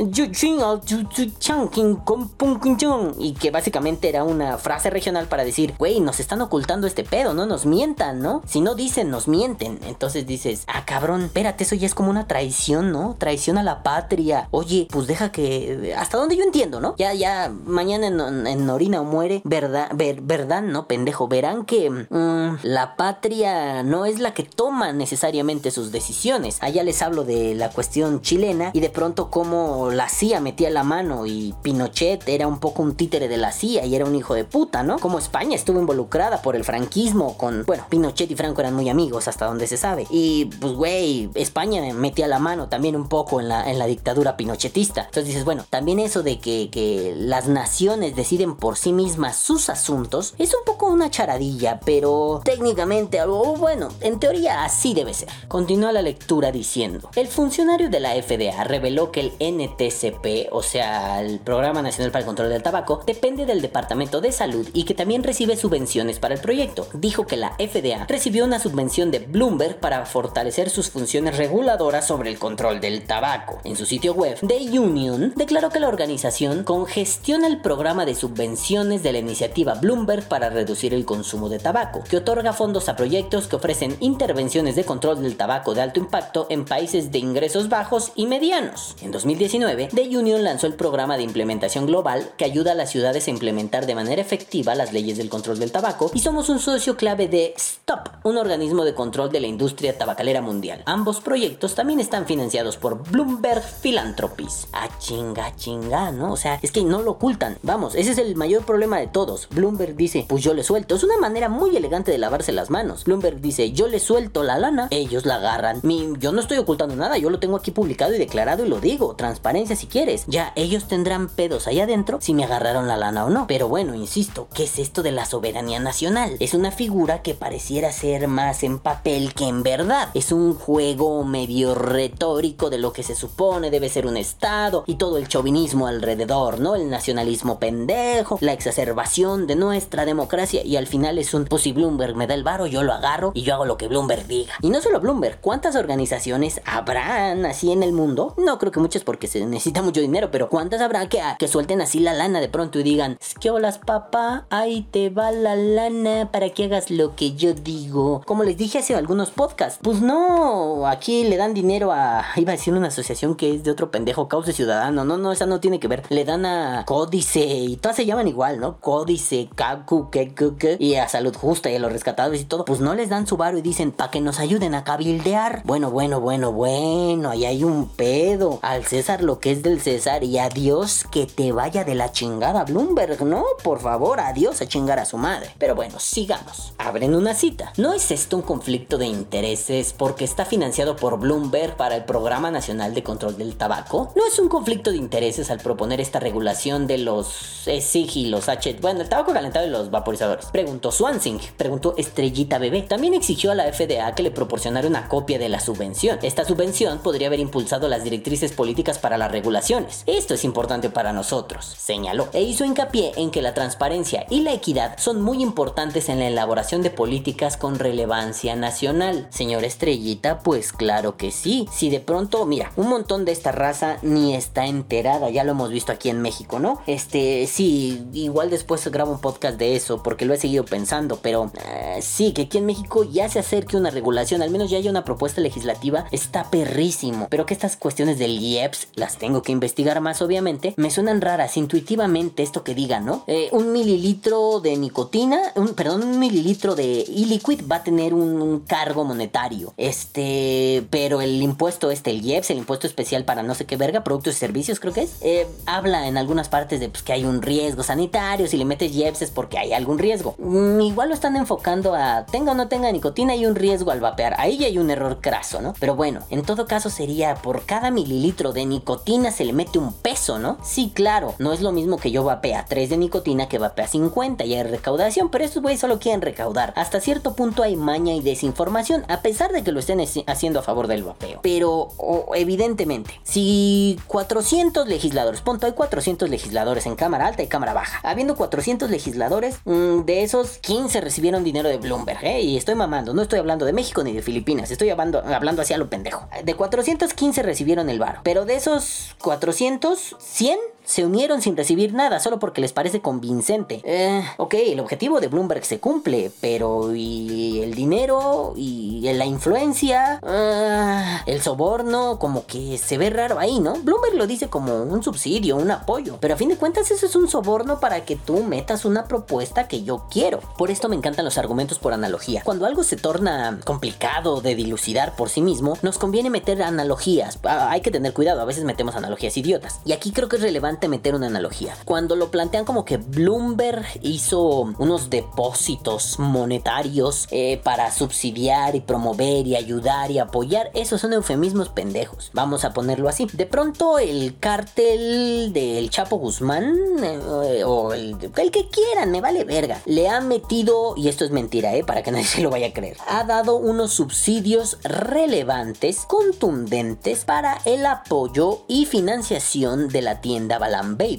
y 3.18 3.32
que 3.34 3.50
básicamente 3.50 4.08
era 4.08 4.24
una 4.24 4.58
frase 4.58 4.90
regional 4.90 5.26
para 5.26 5.44
decir, 5.44 5.74
güey, 5.78 6.00
nos 6.00 6.20
están 6.20 6.40
ocultando 6.40 6.86
este 6.86 7.04
pedo, 7.04 7.34
no 7.34 7.46
nos 7.46 7.66
mientan, 7.66 8.20
¿no? 8.20 8.42
Si 8.46 8.60
no 8.60 8.74
dicen, 8.74 9.10
nos 9.10 9.28
mienten. 9.28 9.78
Entonces 9.86 10.26
dices, 10.26 10.64
ah, 10.66 10.84
cabrón, 10.84 11.22
espérate, 11.24 11.64
eso 11.64 11.74
ya 11.74 11.86
es 11.86 11.94
como 11.94 12.10
una 12.10 12.26
traición, 12.26 12.92
¿no? 12.92 13.16
Traición 13.18 13.58
a 13.58 13.62
la 13.62 13.82
patria. 13.82 14.48
Oye, 14.50 14.88
pues 14.90 15.06
deja 15.06 15.30
que. 15.32 15.94
Hasta 15.96 16.18
donde 16.18 16.36
yo 16.36 16.44
entiendo, 16.44 16.80
¿no? 16.80 16.94
Ya, 16.98 17.12
ya, 17.12 17.52
mañana 17.66 18.06
en, 18.06 18.46
en 18.46 18.70
Orina 18.70 19.02
muere, 19.02 19.42
¿verdad? 19.44 19.90
Ver, 19.94 20.22
¿Verdad? 20.22 20.62
No, 20.62 20.86
pendejo. 20.86 21.28
Verán 21.28 21.64
que 21.64 21.90
mm, 21.90 22.58
la 22.62 22.96
patria 22.96 23.82
no 23.82 24.06
es 24.06 24.18
la 24.18 24.32
que 24.32 24.44
toma 24.44 24.92
necesariamente 24.92 25.70
sus 25.70 25.92
decisiones. 25.92 26.58
Allá 26.60 26.82
les 26.82 27.02
hablo 27.02 27.24
de 27.24 27.54
la 27.54 27.70
cuestión 27.70 28.22
chilena 28.22 28.70
y 28.72 28.80
de 28.80 28.90
pronto 28.90 29.30
como 29.30 29.90
la 29.90 30.08
CIA 30.08 30.40
metía 30.40 30.70
la 30.70 30.84
mano 30.84 31.26
y 31.26 31.54
Pinochet 31.62 32.26
era 32.28 32.46
un 32.46 32.60
poco 32.60 32.82
un 32.82 32.94
títere 32.94 33.28
de 33.28 33.36
la 33.36 33.52
CIA 33.52 33.84
y 33.84 33.94
era 33.94 34.06
un 34.06 34.14
hijo 34.14 34.34
de 34.34 34.44
puta, 34.44 34.82
¿no? 34.82 34.98
Como 34.98 35.18
España 35.18 35.54
estuvo 35.54 35.78
involucrada 35.80 36.40
por 36.40 36.56
el 36.56 36.64
franquismo 36.64 37.36
con, 37.36 37.64
bueno, 37.66 37.84
Pinochet 37.90 38.30
y 38.30 38.36
Franco 38.36 38.60
eran 38.60 38.74
muy 38.74 38.88
amigos 38.88 39.28
hasta 39.28 39.46
donde 39.46 39.66
se 39.66 39.76
sabe. 39.76 40.06
Y 40.08 40.46
pues, 40.60 40.72
güey, 40.72 41.30
España 41.34 41.82
metía 41.92 42.26
la 42.26 42.38
mano 42.38 42.68
también 42.68 42.96
un 42.96 43.08
poco 43.08 43.40
en 43.40 43.48
la, 43.48 43.70
en 43.70 43.78
la 43.78 43.86
dictadura 43.86 44.36
pinochetista. 44.36 45.02
Entonces 45.02 45.26
dices, 45.26 45.44
bueno, 45.44 45.64
también 45.68 45.98
eso 45.98 46.22
de 46.22 46.38
que 46.38 46.70
las 47.16 47.48
naciones 47.48 48.16
deciden 48.16 48.56
por 48.56 48.76
sí 48.76 48.92
mismas 48.92 49.36
sus 49.36 49.68
asuntos 49.68 50.34
es 50.38 50.54
un 50.54 50.64
poco 50.64 50.86
una 50.86 51.10
charadilla, 51.10 51.80
pero 51.84 52.40
técnicamente, 52.44 53.22
o 53.22 53.56
bueno, 53.56 53.88
en 54.00 54.18
teoría 54.18 54.64
así 54.64 54.94
debe 54.94 55.14
ser. 55.14 55.28
Continúa 55.48 55.92
la 55.92 56.02
lectura 56.02 56.52
diciendo, 56.52 57.10
el 57.16 57.28
funcionario 57.28 57.90
de 57.90 58.00
la 58.00 58.14
FDA 58.14 58.64
reveló 58.64 59.10
que 59.12 59.20
el 59.20 59.32
NTCP, 59.40 60.52
o 60.52 60.62
sea, 60.62 61.20
el 61.20 61.38
Programa 61.40 61.82
Nacional 61.82 62.10
para 62.10 62.20
el 62.20 62.26
Control 62.26 62.48
del 62.48 62.62
Tabaco, 62.62 63.02
depende 63.06 63.46
del 63.46 63.62
Departamento 63.62 64.20
de 64.20 64.32
Salud 64.32 64.68
y 64.72 64.84
que 64.84 64.94
también 64.94 65.22
recibe 65.22 65.56
subvenciones 65.56 66.18
para 66.18 66.34
el 66.34 66.40
proyecto. 66.40 66.86
Dijo 66.92 67.26
que 67.26 67.36
la 67.36 67.56
FDA 67.58 68.06
recibió 68.06 68.44
una 68.44 68.58
subvención 68.58 69.10
de 69.10 69.20
Bloomberg 69.20 69.80
para 69.80 70.04
fortalecer 70.06 70.70
sus 70.70 70.90
funciones 70.90 71.36
reguladoras 71.36 72.06
sobre 72.06 72.30
el 72.30 72.38
control 72.38 72.80
del 72.80 73.04
tabaco. 73.04 73.58
En 73.64 73.76
su 73.76 73.86
sitio 73.86 74.14
web, 74.14 74.38
The 74.46 74.78
Union 74.78 75.32
declaró 75.36 75.70
que 75.70 75.80
la 75.80 75.88
organización 75.88 76.64
congestiona 76.76 77.46
el 77.46 77.62
programa 77.62 78.04
de 78.04 78.14
subvenciones 78.14 79.02
de 79.02 79.10
la 79.10 79.18
iniciativa 79.18 79.76
Bloomberg 79.76 80.28
para 80.28 80.50
reducir 80.50 80.92
el 80.92 81.06
consumo 81.06 81.48
de 81.48 81.58
tabaco, 81.58 82.04
que 82.04 82.18
otorga 82.18 82.52
fondos 82.52 82.90
a 82.90 82.96
proyectos 82.96 83.46
que 83.46 83.56
ofrecen 83.56 83.96
intervenciones 84.00 84.76
de 84.76 84.84
control 84.84 85.22
del 85.22 85.38
tabaco 85.38 85.72
de 85.72 85.80
alto 85.80 86.00
impacto 86.00 86.46
en 86.50 86.66
países 86.66 87.10
de 87.10 87.18
ingresos 87.18 87.70
bajos 87.70 88.12
y 88.14 88.26
medianos. 88.26 88.94
En 89.00 89.10
2019, 89.10 89.88
The 89.94 90.18
Union 90.18 90.44
lanzó 90.44 90.66
el 90.66 90.74
programa 90.74 91.16
de 91.16 91.22
implementación 91.22 91.86
global 91.86 92.32
que 92.36 92.44
ayuda 92.44 92.72
a 92.72 92.74
las 92.74 92.90
ciudades 92.90 93.26
a 93.26 93.30
implementar 93.30 93.86
de 93.86 93.94
manera 93.94 94.20
efectiva 94.20 94.74
las 94.74 94.92
leyes 94.92 95.16
del 95.16 95.30
control 95.30 95.58
del 95.58 95.72
tabaco 95.72 96.10
y 96.12 96.18
somos 96.18 96.50
un 96.50 96.58
socio 96.58 96.98
clave 96.98 97.26
de 97.26 97.54
STOP, 97.56 98.08
un 98.22 98.36
organismo 98.36 98.84
de 98.84 98.92
control 98.92 99.32
de 99.32 99.40
la 99.40 99.46
industria 99.46 99.96
tabacalera 99.96 100.42
mundial. 100.42 100.82
Ambos 100.84 101.22
proyectos 101.22 101.74
también 101.74 102.00
están 102.00 102.26
financiados 102.26 102.76
por 102.76 103.02
Bloomberg 103.10 103.62
Philanthropies. 103.62 104.68
Ah, 104.74 104.90
chinga, 104.98 105.56
chinga, 105.56 106.12
¿no? 106.12 106.32
O 106.32 106.36
sea, 106.36 106.55
es 106.62 106.72
que 106.72 106.84
no 106.84 107.02
lo 107.02 107.12
ocultan. 107.12 107.58
Vamos, 107.62 107.94
ese 107.94 108.12
es 108.12 108.18
el 108.18 108.36
mayor 108.36 108.64
problema 108.64 108.98
de 108.98 109.06
todos. 109.06 109.48
Bloomberg 109.50 109.96
dice, 109.96 110.24
pues 110.28 110.42
yo 110.42 110.54
le 110.54 110.62
suelto. 110.62 110.94
Es 110.94 111.04
una 111.04 111.18
manera 111.18 111.48
muy 111.48 111.76
elegante 111.76 112.10
de 112.10 112.18
lavarse 112.18 112.52
las 112.52 112.70
manos. 112.70 113.04
Bloomberg 113.04 113.40
dice, 113.40 113.72
yo 113.72 113.88
le 113.88 113.98
suelto 113.98 114.42
la 114.42 114.58
lana, 114.58 114.88
ellos 114.90 115.26
la 115.26 115.36
agarran. 115.36 115.80
Mi, 115.82 116.12
yo 116.18 116.32
no 116.32 116.40
estoy 116.40 116.58
ocultando 116.58 116.96
nada, 116.96 117.18
yo 117.18 117.30
lo 117.30 117.38
tengo 117.38 117.56
aquí 117.56 117.70
publicado 117.70 118.14
y 118.14 118.18
declarado 118.18 118.64
y 118.64 118.68
lo 118.68 118.80
digo. 118.80 119.14
Transparencia 119.16 119.76
si 119.76 119.86
quieres. 119.86 120.24
Ya, 120.26 120.52
ellos 120.56 120.88
tendrán 120.88 121.28
pedos 121.28 121.66
allá 121.66 121.84
adentro 121.84 122.18
si 122.20 122.34
me 122.34 122.44
agarraron 122.44 122.88
la 122.88 122.96
lana 122.96 123.24
o 123.24 123.30
no. 123.30 123.46
Pero 123.46 123.68
bueno, 123.68 123.94
insisto, 123.94 124.48
¿qué 124.54 124.64
es 124.64 124.78
esto 124.78 125.02
de 125.02 125.12
la 125.12 125.26
soberanía 125.26 125.80
nacional? 125.80 126.36
Es 126.40 126.54
una 126.54 126.70
figura 126.70 127.22
que 127.22 127.34
pareciera 127.34 127.92
ser 127.92 128.28
más 128.28 128.62
en 128.62 128.78
papel 128.78 129.34
que 129.34 129.48
en 129.48 129.62
verdad. 129.62 130.08
Es 130.14 130.32
un 130.32 130.54
juego 130.54 131.24
medio 131.24 131.74
retórico 131.74 132.70
de 132.70 132.78
lo 132.78 132.92
que 132.92 133.02
se 133.02 133.14
supone 133.14 133.70
debe 133.70 133.88
ser 133.88 134.06
un 134.06 134.16
estado 134.16 134.84
y 134.86 134.96
todo 134.96 135.18
el 135.18 135.28
chauvinismo 135.28 135.86
alrededor 135.86 136.45
El 136.54 136.90
nacionalismo 136.90 137.58
pendejo, 137.58 138.38
la 138.40 138.52
exacerbación 138.52 139.46
de 139.48 139.56
nuestra 139.56 140.04
democracia 140.04 140.64
y 140.64 140.76
al 140.76 140.86
final 140.86 141.18
es 141.18 141.34
un, 141.34 141.44
pues 141.44 141.62
si 141.62 141.72
Bloomberg 141.72 142.14
me 142.14 142.26
da 142.26 142.34
el 142.34 142.44
varo, 142.44 142.66
yo 142.66 142.82
lo 142.82 142.92
agarro 142.92 143.32
y 143.34 143.42
yo 143.42 143.54
hago 143.54 143.64
lo 143.64 143.76
que 143.76 143.88
Bloomberg 143.88 144.26
diga. 144.26 144.54
Y 144.62 144.70
no 144.70 144.80
solo 144.80 145.00
Bloomberg, 145.00 145.40
¿cuántas 145.40 145.74
organizaciones 145.74 146.60
habrán 146.64 147.44
así 147.46 147.72
en 147.72 147.82
el 147.82 147.92
mundo? 147.92 148.34
No 148.36 148.58
creo 148.58 148.70
que 148.70 148.80
muchas 148.80 149.02
porque 149.02 149.26
se 149.26 149.44
necesita 149.44 149.82
mucho 149.82 150.00
dinero, 150.00 150.30
pero 150.30 150.48
¿cuántas 150.48 150.80
habrá 150.80 151.08
que, 151.08 151.20
que 151.38 151.48
suelten 151.48 151.80
así 151.80 151.98
la 151.98 152.14
lana 152.14 152.40
de 152.40 152.48
pronto 152.48 152.78
y 152.78 152.82
digan, 152.82 153.18
es 153.20 153.34
que 153.34 153.50
papá, 153.84 154.46
ahí 154.50 154.86
te 154.90 155.10
va 155.10 155.32
la 155.32 155.56
lana 155.56 156.30
para 156.30 156.50
que 156.50 156.64
hagas 156.64 156.90
lo 156.90 157.16
que 157.16 157.34
yo 157.34 157.54
digo? 157.54 158.22
Como 158.24 158.44
les 158.44 158.56
dije 158.56 158.78
hace 158.78 158.94
algunos 158.94 159.30
podcasts, 159.30 159.80
pues 159.82 160.00
no, 160.00 160.86
aquí 160.86 161.24
le 161.24 161.36
dan 161.36 161.54
dinero 161.54 161.90
a, 161.92 162.24
iba 162.36 162.52
a 162.52 162.56
decir 162.56 162.74
una 162.74 162.88
asociación 162.88 163.34
que 163.34 163.54
es 163.54 163.64
de 163.64 163.70
otro 163.70 163.90
pendejo, 163.90 164.28
Cauce 164.28 164.52
Ciudadano, 164.52 165.04
no, 165.04 165.16
no, 165.16 165.32
esa 165.32 165.46
no 165.46 165.60
tiene 165.60 165.80
que 165.80 165.88
ver, 165.88 166.02
le 166.10 166.24
dan 166.24 166.35
a 166.44 166.84
Códice 166.84 167.44
y 167.44 167.76
todas 167.76 167.96
se 167.96 168.04
llaman 168.04 168.28
igual, 168.28 168.60
¿no? 168.60 168.80
Códice, 168.80 169.48
Kaku, 169.54 170.10
que, 170.10 170.76
y 170.78 170.96
a 170.96 171.08
Salud 171.08 171.34
Justa 171.34 171.70
y 171.70 171.76
a 171.76 171.78
los 171.78 171.92
rescatados 171.92 172.38
y 172.38 172.44
todo, 172.44 172.64
pues 172.64 172.80
no 172.80 172.94
les 172.94 173.08
dan 173.08 173.26
su 173.26 173.36
varo 173.36 173.58
y 173.58 173.62
dicen, 173.62 173.92
para 173.92 174.10
que 174.10 174.20
nos 174.20 174.40
ayuden 174.40 174.74
a 174.74 174.84
cabildear. 174.84 175.62
Bueno, 175.64 175.90
bueno, 175.90 176.20
bueno, 176.20 176.52
bueno, 176.52 177.30
ahí 177.30 177.44
hay 177.44 177.64
un 177.64 177.88
pedo. 177.88 178.58
Al 178.62 178.84
César 178.84 179.22
lo 179.22 179.38
que 179.38 179.52
es 179.52 179.62
del 179.62 179.80
César 179.80 180.24
y 180.24 180.38
adiós 180.38 181.04
que 181.10 181.26
te 181.26 181.52
vaya 181.52 181.84
de 181.84 181.94
la 181.94 182.12
chingada 182.12 182.64
Bloomberg, 182.64 183.24
¿no? 183.24 183.44
Por 183.62 183.80
favor, 183.80 184.20
adiós 184.20 184.60
a 184.60 184.66
chingar 184.66 184.98
a 184.98 185.04
su 185.04 185.16
madre. 185.16 185.50
Pero 185.58 185.74
bueno, 185.74 185.98
sigamos. 186.00 186.74
Abren 186.78 187.14
una 187.14 187.34
cita. 187.34 187.72
¿No 187.76 187.92
es 187.92 188.10
esto 188.10 188.36
un 188.36 188.42
conflicto 188.42 188.98
de 188.98 189.06
intereses 189.06 189.94
porque 189.96 190.24
está 190.24 190.44
financiado 190.44 190.96
por 190.96 191.18
Bloomberg 191.18 191.76
para 191.76 191.96
el 191.96 192.04
Programa 192.04 192.50
Nacional 192.50 192.94
de 192.94 193.02
Control 193.02 193.38
del 193.38 193.56
Tabaco? 193.56 194.12
¿No 194.16 194.26
es 194.26 194.38
un 194.38 194.48
conflicto 194.48 194.90
de 194.90 194.96
intereses 194.96 195.50
al 195.50 195.60
proponer 195.60 196.00
esta 196.00 196.20
regulación 196.26 196.88
de 196.88 196.98
los 196.98 197.62
SIG 197.66 198.16
y 198.16 198.26
los 198.26 198.48
H, 198.48 198.78
bueno, 198.80 199.00
el 199.00 199.08
tabaco 199.08 199.32
calentado 199.32 199.64
y 199.64 199.70
los 199.70 199.92
vaporizadores? 199.92 200.46
Preguntó 200.46 200.90
Swansing, 200.90 201.38
preguntó 201.56 201.94
Estrellita 201.96 202.58
Bebé. 202.58 202.82
También 202.82 203.14
exigió 203.14 203.52
a 203.52 203.54
la 203.54 203.72
FDA 203.72 204.12
que 204.16 204.24
le 204.24 204.32
proporcionara 204.32 204.88
una 204.88 205.06
copia 205.06 205.38
de 205.38 205.48
la 205.48 205.60
subvención. 205.60 206.18
Esta 206.22 206.44
subvención 206.44 206.98
podría 206.98 207.28
haber 207.28 207.38
impulsado 207.38 207.88
las 207.88 208.02
directrices 208.02 208.52
políticas 208.52 208.98
para 208.98 209.18
las 209.18 209.30
regulaciones. 209.30 210.02
Esto 210.06 210.34
es 210.34 210.42
importante 210.42 210.90
para 210.90 211.12
nosotros, 211.12 211.64
señaló, 211.64 212.28
e 212.32 212.42
hizo 212.42 212.64
hincapié 212.64 213.12
en 213.16 213.30
que 213.30 213.42
la 213.42 213.54
transparencia 213.54 214.26
y 214.28 214.40
la 214.40 214.52
equidad 214.52 214.98
son 214.98 215.22
muy 215.22 215.42
importantes 215.42 216.08
en 216.08 216.18
la 216.18 216.26
elaboración 216.26 216.82
de 216.82 216.90
políticas 216.90 217.56
con 217.56 217.78
relevancia 217.78 218.56
nacional. 218.56 219.28
Señor 219.30 219.62
Estrellita, 219.62 220.40
pues 220.40 220.72
claro 220.72 221.16
que 221.16 221.30
sí. 221.30 221.68
Si 221.72 221.88
de 221.88 222.00
pronto, 222.00 222.44
mira, 222.46 222.72
un 222.74 222.88
montón 222.88 223.24
de 223.24 223.30
esta 223.30 223.52
raza 223.52 223.98
ni 224.02 224.34
está 224.34 224.66
enterada, 224.66 225.30
ya 225.30 225.44
lo 225.44 225.52
hemos 225.52 225.70
visto 225.70 225.92
aquí 225.92 226.08
en 226.08 226.15
México, 226.22 226.58
¿no? 226.58 226.80
Este, 226.86 227.46
sí, 227.46 228.06
igual 228.12 228.50
después 228.50 228.86
grabo 228.88 229.12
un 229.12 229.20
podcast 229.20 229.58
de 229.58 229.76
eso 229.76 230.02
porque 230.02 230.24
lo 230.24 230.34
he 230.34 230.38
seguido 230.38 230.64
pensando, 230.64 231.18
pero 231.22 231.50
eh, 231.66 231.98
sí, 232.00 232.32
que 232.32 232.42
aquí 232.42 232.58
en 232.58 232.66
México 232.66 233.04
ya 233.04 233.28
se 233.28 233.38
acerque 233.38 233.76
una 233.76 233.90
regulación, 233.90 234.42
al 234.42 234.50
menos 234.50 234.70
ya 234.70 234.78
haya 234.78 234.90
una 234.90 235.04
propuesta 235.04 235.40
legislativa, 235.40 236.06
está 236.12 236.50
perrísimo. 236.50 237.28
Pero 237.30 237.46
que 237.46 237.54
estas 237.54 237.76
cuestiones 237.76 238.18
del 238.18 238.38
IEPS, 238.38 238.88
las 238.94 239.18
tengo 239.18 239.42
que 239.42 239.52
investigar 239.52 240.00
más 240.00 240.22
obviamente, 240.22 240.74
me 240.76 240.90
suenan 240.90 241.20
raras 241.20 241.56
intuitivamente 241.56 242.42
esto 242.42 242.64
que 242.64 242.74
diga, 242.74 243.00
¿no? 243.00 243.24
Eh, 243.26 243.48
un 243.52 243.72
mililitro 243.72 244.60
de 244.60 244.76
nicotina, 244.76 245.38
un, 245.54 245.74
perdón, 245.74 246.02
un 246.02 246.18
mililitro 246.18 246.74
de 246.74 247.00
e-liquid 247.02 247.62
va 247.70 247.76
a 247.76 247.84
tener 247.84 248.14
un, 248.14 248.36
cargo 248.66 249.04
monetario. 249.04 249.74
Este, 249.76 250.86
pero 250.90 251.20
el 251.20 251.42
impuesto 251.42 251.90
este, 251.90 252.10
el 252.10 252.24
IEPS, 252.24 252.50
el 252.50 252.58
impuesto 252.58 252.86
especial 252.86 253.24
para 253.24 253.42
no 253.42 253.54
sé 253.54 253.64
qué 253.64 253.76
verga, 253.76 254.02
productos 254.02 254.34
y 254.34 254.38
servicios 254.38 254.80
creo 254.80 254.92
que 254.92 255.02
es, 255.02 255.16
eh, 255.20 255.46
habla 255.66 256.05
en 256.06 256.16
algunas 256.16 256.48
partes 256.48 256.80
de 256.80 256.88
pues, 256.88 257.02
que 257.02 257.12
hay 257.12 257.24
un 257.24 257.42
riesgo 257.42 257.82
sanitario, 257.82 258.46
si 258.46 258.56
le 258.56 258.64
metes 258.64 258.94
IEPS 258.94 259.22
es 259.22 259.30
porque 259.30 259.58
hay 259.58 259.72
algún 259.72 259.98
riesgo. 259.98 260.34
Mm, 260.38 260.80
igual 260.80 261.08
lo 261.08 261.14
están 261.14 261.36
enfocando 261.36 261.94
a 261.94 262.26
tenga 262.26 262.52
o 262.52 262.54
no 262.54 262.68
tenga 262.68 262.90
nicotina 262.92 263.32
hay 263.32 263.46
un 263.46 263.54
riesgo 263.54 263.90
al 263.90 264.00
vapear. 264.00 264.34
Ahí 264.38 264.58
ya 264.58 264.66
hay 264.66 264.78
un 264.78 264.90
error 264.90 265.20
craso, 265.20 265.60
¿no? 265.60 265.74
Pero 265.78 265.94
bueno, 265.94 266.20
en 266.30 266.42
todo 266.42 266.66
caso 266.66 266.90
sería 266.90 267.34
por 267.36 267.64
cada 267.64 267.90
mililitro 267.90 268.52
de 268.52 268.66
nicotina 268.66 269.30
se 269.30 269.44
le 269.44 269.52
mete 269.52 269.78
un 269.78 269.92
peso, 269.92 270.38
¿no? 270.38 270.58
Sí, 270.62 270.92
claro, 270.94 271.34
no 271.38 271.52
es 271.52 271.60
lo 271.60 271.72
mismo 271.72 271.96
que 271.96 272.10
yo 272.10 272.24
vapea 272.24 272.64
3 272.68 272.90
de 272.90 272.96
nicotina 272.96 273.48
que 273.48 273.58
vapea 273.58 273.86
50 273.86 274.44
y 274.44 274.54
hay 274.54 274.62
recaudación, 274.62 275.30
pero 275.30 275.44
estos 275.44 275.62
güeyes 275.62 275.80
solo 275.80 275.98
quieren 275.98 276.22
recaudar. 276.22 276.72
Hasta 276.76 277.00
cierto 277.00 277.34
punto 277.34 277.62
hay 277.62 277.76
maña 277.76 278.14
y 278.14 278.20
desinformación, 278.20 279.04
a 279.08 279.22
pesar 279.22 279.52
de 279.52 279.62
que 279.62 279.72
lo 279.72 279.80
estén 279.80 280.00
haciendo 280.26 280.60
a 280.60 280.62
favor 280.62 280.86
del 280.86 281.04
vapeo. 281.04 281.40
Pero 281.42 281.88
evidentemente, 282.34 283.20
si 283.24 283.98
400 284.06 284.88
legisladores, 284.88 285.40
punto, 285.40 285.66
hay 285.66 285.72
400 285.96 286.28
legisladores 286.28 286.84
en 286.84 286.94
cámara 286.94 287.26
alta 287.26 287.42
y 287.42 287.46
cámara 287.46 287.72
baja. 287.72 288.00
Habiendo 288.02 288.36
400 288.36 288.90
legisladores, 288.90 289.60
mm, 289.64 290.00
de 290.00 290.24
esos 290.24 290.58
15 290.58 291.00
recibieron 291.00 291.42
dinero 291.42 291.70
de 291.70 291.78
Bloomberg, 291.78 292.22
¿eh? 292.22 292.42
Y 292.42 292.58
estoy 292.58 292.74
mamando, 292.74 293.14
no 293.14 293.22
estoy 293.22 293.38
hablando 293.38 293.64
de 293.64 293.72
México 293.72 294.04
ni 294.04 294.12
de 294.12 294.20
Filipinas, 294.20 294.70
estoy 294.70 294.90
hablando, 294.90 295.24
hablando 295.24 295.62
hacia 295.62 295.78
lo 295.78 295.88
pendejo. 295.88 296.28
De 296.44 296.54
415 296.54 297.42
recibieron 297.42 297.88
el 297.88 297.98
varo, 297.98 298.20
pero 298.24 298.44
de 298.44 298.56
esos 298.56 299.16
400, 299.22 300.16
100 300.18 300.58
se 300.86 301.04
unieron 301.04 301.42
sin 301.42 301.56
recibir 301.56 301.92
nada, 301.92 302.20
solo 302.20 302.38
porque 302.38 302.60
les 302.60 302.72
parece 302.72 303.00
convincente. 303.00 303.82
Eh, 303.84 304.24
ok, 304.38 304.54
el 304.54 304.80
objetivo 304.80 305.20
de 305.20 305.28
Bloomberg 305.28 305.64
se 305.64 305.80
cumple, 305.80 306.30
pero 306.40 306.94
¿y 306.94 307.60
el 307.60 307.74
dinero? 307.74 308.54
¿Y 308.56 309.12
la 309.12 309.26
influencia? 309.26 310.20
Ah, 310.22 311.22
el 311.26 311.42
soborno, 311.42 312.18
como 312.18 312.46
que 312.46 312.78
se 312.78 312.98
ve 312.98 313.10
raro 313.10 313.38
ahí, 313.38 313.58
¿no? 313.58 313.74
Bloomberg 313.74 314.14
lo 314.14 314.26
dice 314.26 314.48
como 314.48 314.82
un 314.82 315.02
subsidio, 315.02 315.56
un 315.56 315.70
apoyo, 315.70 316.18
pero 316.20 316.34
a 316.34 316.36
fin 316.36 316.48
de 316.48 316.56
cuentas 316.56 316.90
eso 316.90 317.06
es 317.06 317.16
un 317.16 317.28
soborno 317.28 317.80
para 317.80 318.04
que 318.04 318.16
tú 318.16 318.42
metas 318.44 318.84
una 318.84 319.04
propuesta 319.04 319.68
que 319.68 319.82
yo 319.82 320.06
quiero. 320.10 320.40
Por 320.56 320.70
esto 320.70 320.88
me 320.88 320.96
encantan 320.96 321.24
los 321.24 321.38
argumentos 321.38 321.78
por 321.78 321.92
analogía. 321.92 322.42
Cuando 322.44 322.66
algo 322.66 322.84
se 322.84 322.96
torna 322.96 323.58
complicado 323.64 324.40
de 324.40 324.54
dilucidar 324.54 325.16
por 325.16 325.30
sí 325.30 325.40
mismo, 325.40 325.76
nos 325.82 325.98
conviene 325.98 326.30
meter 326.30 326.62
analogías. 326.62 327.38
Ah, 327.44 327.70
hay 327.70 327.80
que 327.80 327.90
tener 327.90 328.12
cuidado, 328.12 328.40
a 328.40 328.44
veces 328.44 328.64
metemos 328.64 328.94
analogías 328.94 329.36
idiotas. 329.36 329.80
Y 329.84 329.92
aquí 329.92 330.12
creo 330.12 330.28
que 330.28 330.36
es 330.36 330.42
relevante 330.42 330.75
meter 330.88 331.14
una 331.14 331.26
analogía. 331.26 331.74
Cuando 331.84 332.16
lo 332.16 332.30
plantean 332.30 332.64
como 332.64 332.84
que 332.84 332.98
Bloomberg 332.98 333.84
hizo 334.02 334.74
unos 334.78 335.10
depósitos 335.10 336.18
monetarios 336.18 337.26
eh, 337.30 337.60
para 337.62 337.90
subsidiar 337.90 338.74
y 338.76 338.80
promover 338.80 339.46
y 339.46 339.56
ayudar 339.56 340.10
y 340.10 340.18
apoyar, 340.18 340.70
esos 340.74 341.00
son 341.00 341.12
eufemismos 341.12 341.68
pendejos. 341.68 342.30
Vamos 342.32 342.64
a 342.64 342.72
ponerlo 342.72 343.08
así. 343.08 343.26
De 343.32 343.46
pronto 343.46 343.98
el 343.98 344.38
cártel 344.38 345.52
del 345.52 345.90
Chapo 345.90 346.16
Guzmán 346.16 346.74
eh, 347.02 347.64
o 347.64 347.92
el, 347.92 348.16
el, 348.36 348.50
que 348.50 348.68
quieran, 348.68 349.10
me 349.10 349.20
vale 349.20 349.44
verga, 349.44 349.80
le 349.86 350.08
ha 350.08 350.20
metido, 350.20 350.94
y 350.96 351.08
esto 351.08 351.24
es 351.24 351.30
mentira, 351.30 351.74
eh, 351.74 351.84
para 351.84 352.02
que 352.02 352.10
nadie 352.12 352.24
se 352.24 352.42
lo 352.42 352.50
vaya 352.50 352.68
a 352.68 352.72
creer, 352.72 352.96
ha 353.08 353.24
dado 353.24 353.56
unos 353.56 353.92
subsidios 353.92 354.78
relevantes, 354.82 356.04
contundentes 356.06 357.24
para 357.24 357.58
el 357.64 357.86
apoyo 357.86 358.64
y 358.68 358.86
financiación 358.86 359.88
de 359.88 360.02
la 360.02 360.20
tienda 360.20 360.58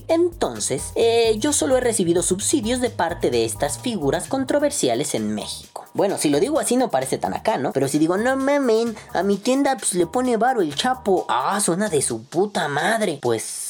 entonces, 0.07 0.91
eh, 0.95 1.35
yo 1.39 1.53
solo 1.53 1.77
he 1.77 1.81
recibido 1.81 2.21
subsidios 2.21 2.81
de 2.81 2.89
parte 2.89 3.29
de 3.29 3.45
estas 3.45 3.79
figuras 3.79 4.27
controversiales 4.27 5.15
en 5.15 5.33
México. 5.33 5.85
Bueno, 5.93 6.17
si 6.17 6.29
lo 6.29 6.39
digo 6.39 6.59
así 6.59 6.75
no 6.75 6.89
parece 6.89 7.17
tan 7.17 7.33
acá, 7.33 7.57
¿no? 7.57 7.71
Pero 7.73 7.87
si 7.87 7.97
digo, 7.97 8.17
no 8.17 8.35
mamen, 8.35 8.95
a 9.13 9.23
mi 9.23 9.37
tienda 9.37 9.75
pues, 9.77 9.93
le 9.93 10.05
pone 10.05 10.37
varo 10.37 10.61
el 10.61 10.75
chapo. 10.75 11.25
Ah, 11.27 11.59
suena 11.59 11.89
de 11.89 12.01
su 12.01 12.23
puta 12.23 12.67
madre. 12.67 13.19
Pues 13.21 13.66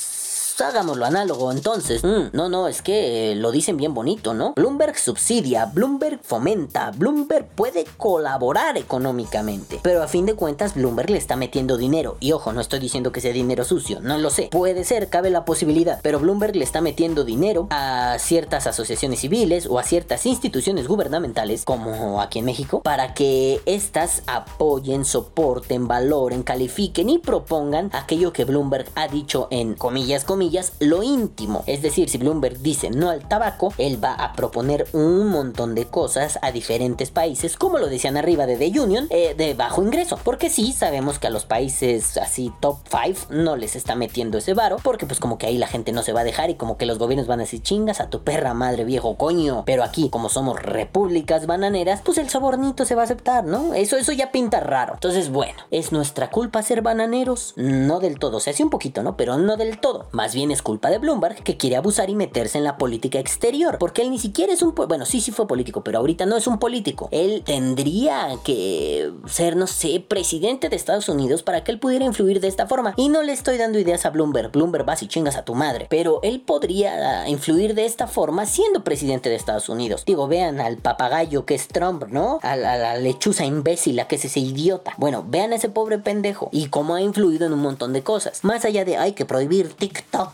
hagámoslo 0.65 1.05
análogo 1.05 1.51
entonces. 1.51 2.03
Mm, 2.03 2.29
no, 2.33 2.49
no, 2.49 2.67
es 2.67 2.81
que 2.81 3.35
lo 3.35 3.51
dicen 3.51 3.77
bien 3.77 3.93
bonito, 3.93 4.33
¿no? 4.33 4.53
Bloomberg 4.55 4.97
subsidia, 4.97 5.65
Bloomberg 5.65 6.19
fomenta, 6.23 6.91
Bloomberg 6.91 7.47
puede 7.47 7.85
colaborar 7.97 8.77
económicamente. 8.77 9.79
Pero 9.83 10.03
a 10.03 10.07
fin 10.07 10.25
de 10.25 10.35
cuentas, 10.35 10.75
Bloomberg 10.75 11.09
le 11.09 11.17
está 11.17 11.35
metiendo 11.35 11.77
dinero. 11.77 12.17
Y 12.19 12.31
ojo, 12.31 12.53
no 12.53 12.61
estoy 12.61 12.79
diciendo 12.79 13.11
que 13.11 13.21
sea 13.21 13.33
dinero 13.33 13.63
sucio, 13.63 13.99
no 14.01 14.17
lo 14.17 14.29
sé. 14.29 14.49
Puede 14.51 14.83
ser, 14.83 15.09
cabe 15.09 15.29
la 15.29 15.45
posibilidad. 15.45 15.99
Pero 16.01 16.19
Bloomberg 16.19 16.55
le 16.55 16.63
está 16.63 16.81
metiendo 16.81 17.23
dinero 17.23 17.67
a 17.69 18.17
ciertas 18.19 18.67
asociaciones 18.67 19.19
civiles 19.19 19.67
o 19.67 19.79
a 19.79 19.83
ciertas 19.83 20.25
instituciones 20.25 20.87
gubernamentales, 20.87 21.63
como 21.65 22.21
aquí 22.21 22.39
en 22.39 22.45
México, 22.45 22.81
para 22.81 23.13
que 23.13 23.61
éstas 23.65 24.23
apoyen, 24.27 25.05
soporten, 25.05 25.87
valoren, 25.87 26.43
califiquen 26.43 27.09
y 27.09 27.19
propongan 27.19 27.89
aquello 27.93 28.33
que 28.33 28.45
Bloomberg 28.45 28.87
ha 28.95 29.07
dicho 29.07 29.47
en 29.51 29.75
comillas, 29.75 30.23
comillas 30.23 30.46
lo 30.79 31.03
íntimo. 31.03 31.63
Es 31.67 31.81
decir, 31.81 32.09
si 32.09 32.17
Bloomberg 32.17 32.59
dice 32.59 32.89
no 32.89 33.09
al 33.09 33.27
tabaco, 33.27 33.73
él 33.77 34.03
va 34.03 34.13
a 34.13 34.33
proponer 34.33 34.87
un 34.93 35.27
montón 35.27 35.75
de 35.75 35.85
cosas 35.85 36.39
a 36.41 36.51
diferentes 36.51 37.11
países, 37.11 37.57
como 37.57 37.77
lo 37.77 37.87
decían 37.87 38.17
arriba 38.17 38.45
de 38.45 38.57
The 38.57 38.79
Union, 38.79 39.07
eh, 39.09 39.35
de 39.37 39.53
bajo 39.53 39.83
ingreso. 39.83 40.19
Porque 40.23 40.49
sí, 40.49 40.73
sabemos 40.73 41.19
que 41.19 41.27
a 41.27 41.29
los 41.29 41.45
países 41.45 42.17
así 42.17 42.51
top 42.59 42.77
5 42.89 43.27
no 43.29 43.55
les 43.55 43.75
está 43.75 43.95
metiendo 43.95 44.37
ese 44.37 44.53
varo, 44.53 44.77
porque 44.83 45.05
pues 45.05 45.19
como 45.19 45.37
que 45.37 45.47
ahí 45.47 45.57
la 45.57 45.67
gente 45.67 45.91
no 45.91 46.03
se 46.03 46.13
va 46.13 46.21
a 46.21 46.25
dejar 46.25 46.49
y 46.49 46.55
como 46.55 46.77
que 46.77 46.85
los 46.85 46.99
gobiernos 46.99 47.27
van 47.27 47.39
a 47.39 47.43
decir 47.43 47.61
chingas 47.61 47.99
a 47.99 48.09
tu 48.09 48.23
perra 48.23 48.53
madre 48.53 48.83
viejo 48.83 49.17
coño. 49.17 49.63
Pero 49.65 49.83
aquí, 49.83 50.09
como 50.09 50.29
somos 50.29 50.61
repúblicas 50.61 51.45
bananeras, 51.45 52.01
pues 52.03 52.17
el 52.17 52.29
sobornito 52.29 52.85
se 52.85 52.95
va 52.95 53.01
a 53.01 53.05
aceptar, 53.05 53.43
¿no? 53.43 53.73
Eso, 53.73 53.97
eso 53.97 54.11
ya 54.11 54.31
pinta 54.31 54.59
raro. 54.59 54.93
Entonces, 54.93 55.29
bueno, 55.29 55.59
¿es 55.71 55.91
nuestra 55.91 56.29
culpa 56.29 56.61
ser 56.61 56.81
bananeros? 56.81 57.53
No 57.55 57.99
del 57.99 58.19
todo, 58.19 58.37
o 58.37 58.39
sí 58.39 58.63
un 58.63 58.69
poquito, 58.69 59.03
¿no? 59.03 59.17
Pero 59.17 59.37
no 59.37 59.57
del 59.57 59.79
todo. 59.79 60.07
Más 60.11 60.33
bien 60.33 60.36
es 60.37 60.61
culpa 60.61 60.89
de 60.89 60.99
Bloomberg 60.99 61.43
que 61.43 61.57
quiere 61.57 61.75
abusar 61.75 62.09
y 62.09 62.15
meterse 62.15 62.57
en 62.57 62.63
la 62.63 62.77
política 62.77 63.19
exterior, 63.19 63.77
porque 63.79 64.03
él 64.03 64.11
ni 64.11 64.19
siquiera 64.19 64.53
es 64.53 64.61
un, 64.61 64.75
bueno, 64.75 65.05
sí, 65.05 65.19
sí 65.19 65.31
fue 65.31 65.47
político, 65.47 65.83
pero 65.83 65.97
ahorita 65.97 66.25
no 66.25 66.37
es 66.37 66.45
un 66.47 66.59
político. 66.59 67.09
Él 67.11 67.41
tendría 67.45 68.29
que 68.43 69.11
ser, 69.25 69.55
no 69.55 69.67
sé, 69.67 69.99
presidente 70.07 70.69
de 70.69 70.75
Estados 70.75 71.09
Unidos 71.09 71.43
para 71.43 71.63
que 71.63 71.71
él 71.71 71.79
pudiera 71.79 72.05
influir 72.05 72.39
de 72.39 72.47
esta 72.47 72.67
forma. 72.67 72.93
Y 72.97 73.09
no 73.09 73.23
le 73.23 73.33
estoy 73.33 73.57
dando 73.57 73.79
ideas 73.79 74.05
a 74.05 74.11
Bloomberg, 74.11 74.51
Bloomberg 74.51 74.85
vas 74.85 75.01
y 75.01 75.07
chingas 75.07 75.37
a 75.37 75.43
tu 75.43 75.55
madre, 75.55 75.87
pero 75.89 76.19
él 76.21 76.41
podría 76.41 77.27
influir 77.27 77.73
de 77.73 77.85
esta 77.85 78.07
forma 78.07 78.45
siendo 78.45 78.83
presidente 78.83 79.29
de 79.29 79.35
Estados 79.35 79.69
Unidos. 79.69 80.03
Digo, 80.05 80.27
vean 80.27 80.59
al 80.59 80.77
papagayo 80.77 81.45
que 81.45 81.55
es 81.55 81.67
Trump, 81.67 82.05
¿no? 82.09 82.39
A 82.43 82.55
la, 82.55 82.97
lechuza 82.97 83.45
imbécil, 83.45 84.01
que 84.07 84.15
es 84.15 84.25
ese 84.25 84.39
idiota. 84.39 84.93
Bueno, 84.97 85.25
vean 85.27 85.53
a 85.53 85.55
ese 85.55 85.69
pobre 85.69 85.97
pendejo 85.97 86.49
y 86.51 86.67
cómo 86.67 86.95
ha 86.95 87.01
influido 87.01 87.45
en 87.45 87.53
un 87.53 87.59
montón 87.59 87.93
de 87.93 88.03
cosas. 88.03 88.43
Más 88.43 88.65
allá 88.65 88.85
de 88.85 88.97
hay 88.97 89.13
que 89.13 89.25
prohibir 89.25 89.73
TikTok. 89.73 90.26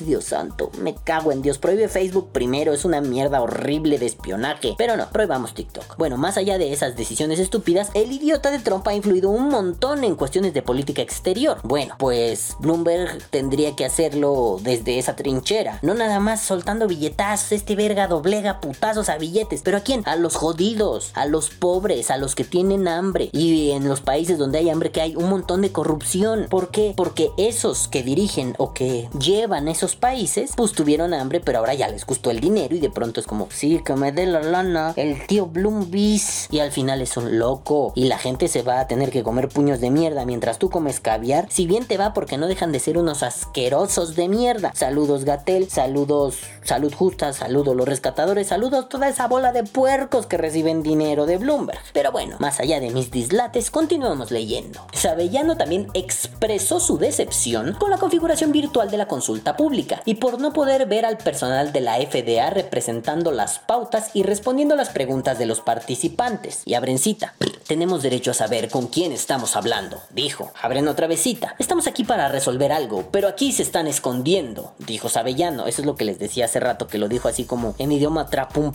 Dios 0.00 0.24
santo, 0.24 0.70
me 0.80 0.94
cago 0.94 1.32
en 1.32 1.42
Dios. 1.42 1.58
Prohíbe 1.58 1.88
Facebook 1.88 2.30
primero, 2.32 2.72
es 2.72 2.84
una 2.84 3.00
mierda 3.00 3.40
horrible 3.42 3.98
de 3.98 4.06
espionaje. 4.06 4.74
Pero 4.78 4.96
no, 4.96 5.08
prohibamos 5.10 5.54
TikTok. 5.54 5.96
Bueno, 5.96 6.16
más 6.16 6.36
allá 6.36 6.58
de 6.58 6.72
esas 6.72 6.96
decisiones 6.96 7.38
estúpidas, 7.38 7.90
el 7.94 8.12
idiota 8.12 8.50
de 8.50 8.58
Trump 8.58 8.86
ha 8.88 8.94
influido 8.94 9.30
un 9.30 9.48
montón 9.48 10.04
en 10.04 10.16
cuestiones 10.16 10.54
de 10.54 10.62
política 10.62 11.02
exterior. 11.02 11.58
Bueno, 11.62 11.94
pues 11.98 12.56
Bloomberg 12.60 13.22
tendría 13.30 13.74
que 13.76 13.84
hacerlo 13.84 14.58
desde 14.62 14.98
esa 14.98 15.16
trinchera. 15.16 15.78
No 15.82 15.94
nada 15.94 16.20
más 16.20 16.42
soltando 16.42 16.86
billetazos, 16.86 17.52
este 17.52 17.76
verga 17.76 18.06
doblega 18.06 18.60
putazos 18.60 19.08
a 19.08 19.18
billetes. 19.18 19.62
¿Pero 19.62 19.78
a 19.78 19.80
quién? 19.80 20.02
A 20.06 20.16
los 20.16 20.36
jodidos, 20.36 21.10
a 21.14 21.26
los 21.26 21.50
pobres, 21.50 22.10
a 22.10 22.16
los 22.16 22.34
que 22.34 22.44
tienen 22.44 22.88
hambre. 22.88 23.30
Y 23.32 23.70
en 23.72 23.88
los 23.88 24.00
países 24.00 24.38
donde 24.38 24.58
hay 24.58 24.70
hambre 24.70 24.90
que 24.90 25.00
hay 25.00 25.16
un 25.16 25.28
montón 25.28 25.62
de 25.62 25.72
corrupción. 25.72 26.46
¿Por 26.48 26.70
qué? 26.70 26.94
Porque 26.96 27.30
esos 27.36 27.88
que 27.88 28.02
dirigen 28.02 28.54
o 28.58 28.72
que 28.72 29.08
llevan 29.28 29.68
esos 29.68 29.94
países, 29.94 30.52
pues 30.56 30.72
tuvieron 30.72 31.12
hambre, 31.12 31.40
pero 31.40 31.58
ahora 31.58 31.74
ya 31.74 31.88
les 31.88 32.06
gustó 32.06 32.30
el 32.30 32.40
dinero 32.40 32.74
y 32.74 32.80
de 32.80 32.88
pronto 32.88 33.20
es 33.20 33.26
como, 33.26 33.48
sí, 33.50 33.82
que 33.84 33.94
me 33.94 34.10
dé 34.10 34.24
la 34.24 34.42
lana, 34.42 34.94
el 34.96 35.26
tío 35.26 35.46
Bloombis. 35.46 36.48
Y 36.50 36.60
al 36.60 36.72
final 36.72 37.02
es 37.02 37.16
un 37.16 37.38
loco. 37.38 37.92
Y 37.94 38.04
la 38.06 38.18
gente 38.18 38.48
se 38.48 38.62
va 38.62 38.80
a 38.80 38.86
tener 38.86 39.10
que 39.10 39.22
comer 39.22 39.48
puños 39.48 39.80
de 39.80 39.90
mierda 39.90 40.24
mientras 40.24 40.58
tú 40.58 40.70
comes 40.70 41.00
caviar. 41.00 41.46
Si 41.50 41.66
bien 41.66 41.84
te 41.86 41.98
va 41.98 42.14
porque 42.14 42.38
no 42.38 42.46
dejan 42.46 42.72
de 42.72 42.80
ser 42.80 42.96
unos 42.96 43.22
asquerosos 43.22 44.16
de 44.16 44.28
mierda. 44.28 44.72
Saludos 44.74 45.24
Gatel, 45.24 45.68
saludos 45.68 46.38
Salud 46.68 46.92
Justa, 46.94 47.32
saludos 47.32 47.74
los 47.74 47.88
rescatadores, 47.88 48.48
saludos 48.48 48.90
toda 48.90 49.08
esa 49.08 49.26
bola 49.26 49.52
de 49.52 49.64
puercos 49.64 50.26
que 50.26 50.36
reciben 50.36 50.82
dinero 50.82 51.24
de 51.24 51.38
Bloomberg. 51.38 51.80
Pero 51.94 52.12
bueno, 52.12 52.36
más 52.40 52.60
allá 52.60 52.78
de 52.78 52.90
mis 52.90 53.10
dislates, 53.10 53.70
continuamos 53.70 54.30
leyendo. 54.30 54.86
Sabellano 54.92 55.56
también 55.56 55.88
expresó 55.94 56.78
su 56.78 56.98
decepción 56.98 57.72
con 57.72 57.88
la 57.88 57.96
configuración 57.96 58.52
virtual 58.52 58.90
de 58.90 58.98
la 58.98 59.08
consulta 59.18 59.56
pública 59.56 60.00
y 60.04 60.14
por 60.14 60.40
no 60.40 60.52
poder 60.52 60.86
ver 60.86 61.04
al 61.04 61.18
personal 61.18 61.72
de 61.72 61.80
la 61.80 61.96
FDA 61.96 62.50
representando 62.50 63.32
las 63.32 63.58
pautas 63.58 64.10
y 64.14 64.22
respondiendo 64.22 64.76
las 64.76 64.90
preguntas 64.90 65.40
de 65.40 65.46
los 65.46 65.60
participantes. 65.60 66.62
Y 66.64 66.74
abren 66.74 67.00
cita. 67.00 67.34
Tenemos 67.66 68.02
derecho 68.04 68.30
a 68.30 68.34
saber 68.34 68.70
con 68.70 68.86
quién 68.86 69.10
estamos 69.10 69.56
hablando, 69.56 70.00
dijo. 70.10 70.52
Abren 70.62 70.86
otra 70.86 71.08
vez 71.08 71.20
cita. 71.20 71.56
Estamos 71.58 71.88
aquí 71.88 72.04
para 72.04 72.28
resolver 72.28 72.70
algo, 72.70 73.08
pero 73.10 73.26
aquí 73.26 73.50
se 73.50 73.64
están 73.64 73.88
escondiendo, 73.88 74.74
dijo 74.78 75.08
Sabellano. 75.08 75.66
Eso 75.66 75.82
es 75.82 75.86
lo 75.86 75.96
que 75.96 76.04
les 76.04 76.20
decía 76.20 76.44
hace 76.44 76.60
rato, 76.60 76.86
que 76.86 76.98
lo 76.98 77.08
dijo 77.08 77.26
así 77.26 77.42
como 77.42 77.74
en 77.78 77.90
idioma 77.90 78.28
trapum 78.28 78.72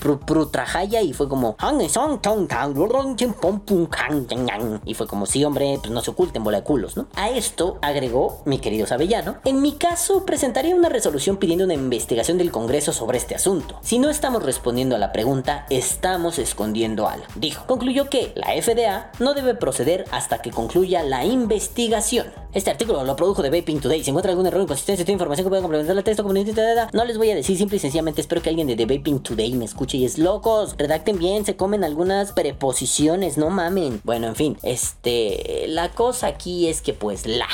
trajaya 0.52 1.02
y 1.02 1.14
fue 1.14 1.30
como 1.30 1.56
y 4.86 4.94
fue 4.94 5.08
como 5.08 5.26
sí 5.26 5.44
hombre 5.46 5.78
pues 5.80 5.92
no 5.92 6.02
se 6.02 6.12
oculten 6.12 6.44
bola 6.44 6.58
de 6.60 6.64
culos 6.64 6.98
no 6.98 7.08
a 7.16 7.30
esto 7.30 7.78
agregó 7.82 8.42
mi 8.46 8.60
querido 8.60 8.88
Sabellano 8.88 9.38
en 9.46 9.62
mi 9.62 9.74
caso 9.74 10.23
presentaría 10.26 10.76
una 10.76 10.90
resolución 10.90 11.38
pidiendo 11.38 11.66
una 11.66 11.74
investigación 11.74 12.38
del 12.38 12.52
Congreso 12.52 12.94
sobre 12.94 13.18
este 13.18 13.36
asunto. 13.36 13.80
Si 13.82 14.00
no 14.00 14.10
estamos 14.10 14.44
respondiendo 14.44 14.96
a 14.96 15.00
la 15.00 15.12
pregunta 15.12 15.66
estamos 15.70 16.40
escondiendo 16.40 17.08
algo. 17.08 17.26
Dijo 17.36 17.66
concluyó 17.66 18.10
que 18.10 18.32
la 18.36 18.50
FDA 18.62 19.12
no 19.20 19.34
debe 19.34 19.56
proceder 19.56 20.06
hasta 20.12 20.42
que 20.42 20.52
concluya 20.52 21.04
la 21.04 21.26
investigación 21.26 22.43
este 22.54 22.70
artículo 22.70 23.04
lo 23.04 23.16
produjo 23.16 23.42
de 23.42 23.50
Vaping 23.50 23.80
Today 23.80 24.04
si 24.04 24.10
encuentra 24.10 24.32
algún 24.32 24.46
error 24.46 24.62
inconsistencia 24.62 25.06
de 25.06 25.12
información 25.12 25.46
que 25.46 25.50
pueda 25.50 25.62
complementar 25.62 25.98
el 25.98 26.04
texto 26.04 26.24
no 26.24 27.06
les 27.06 27.18
voy 27.18 27.32
a 27.32 27.36
decir 27.36 27.58
simple 27.58 27.78
y 27.78 27.80
sencillamente 27.80 28.22
espero 28.22 28.42
que 28.42 28.50
alguien 28.50 28.68
de 28.68 28.76
The 28.76 28.86
Vaping 28.86 29.20
Today 29.20 29.54
me 29.54 29.66
escuche 29.66 29.98
y 29.98 30.06
es 30.06 30.18
locos 30.18 30.76
redacten 30.78 31.18
bien 31.18 31.46
se 31.46 31.56
comen 31.56 31.84
algunas 31.84 32.32
preposiciones 32.32 33.38
no 33.38 33.50
mamen 33.50 34.02
bueno 34.04 34.28
en 34.28 34.36
fin 34.36 34.58
este 34.64 35.66
la 35.68 35.90
cosa 35.90 36.28
aquí 36.28 36.68
es 36.68 36.82
que 36.82 36.94
pues 36.94 37.26
la 37.26 37.48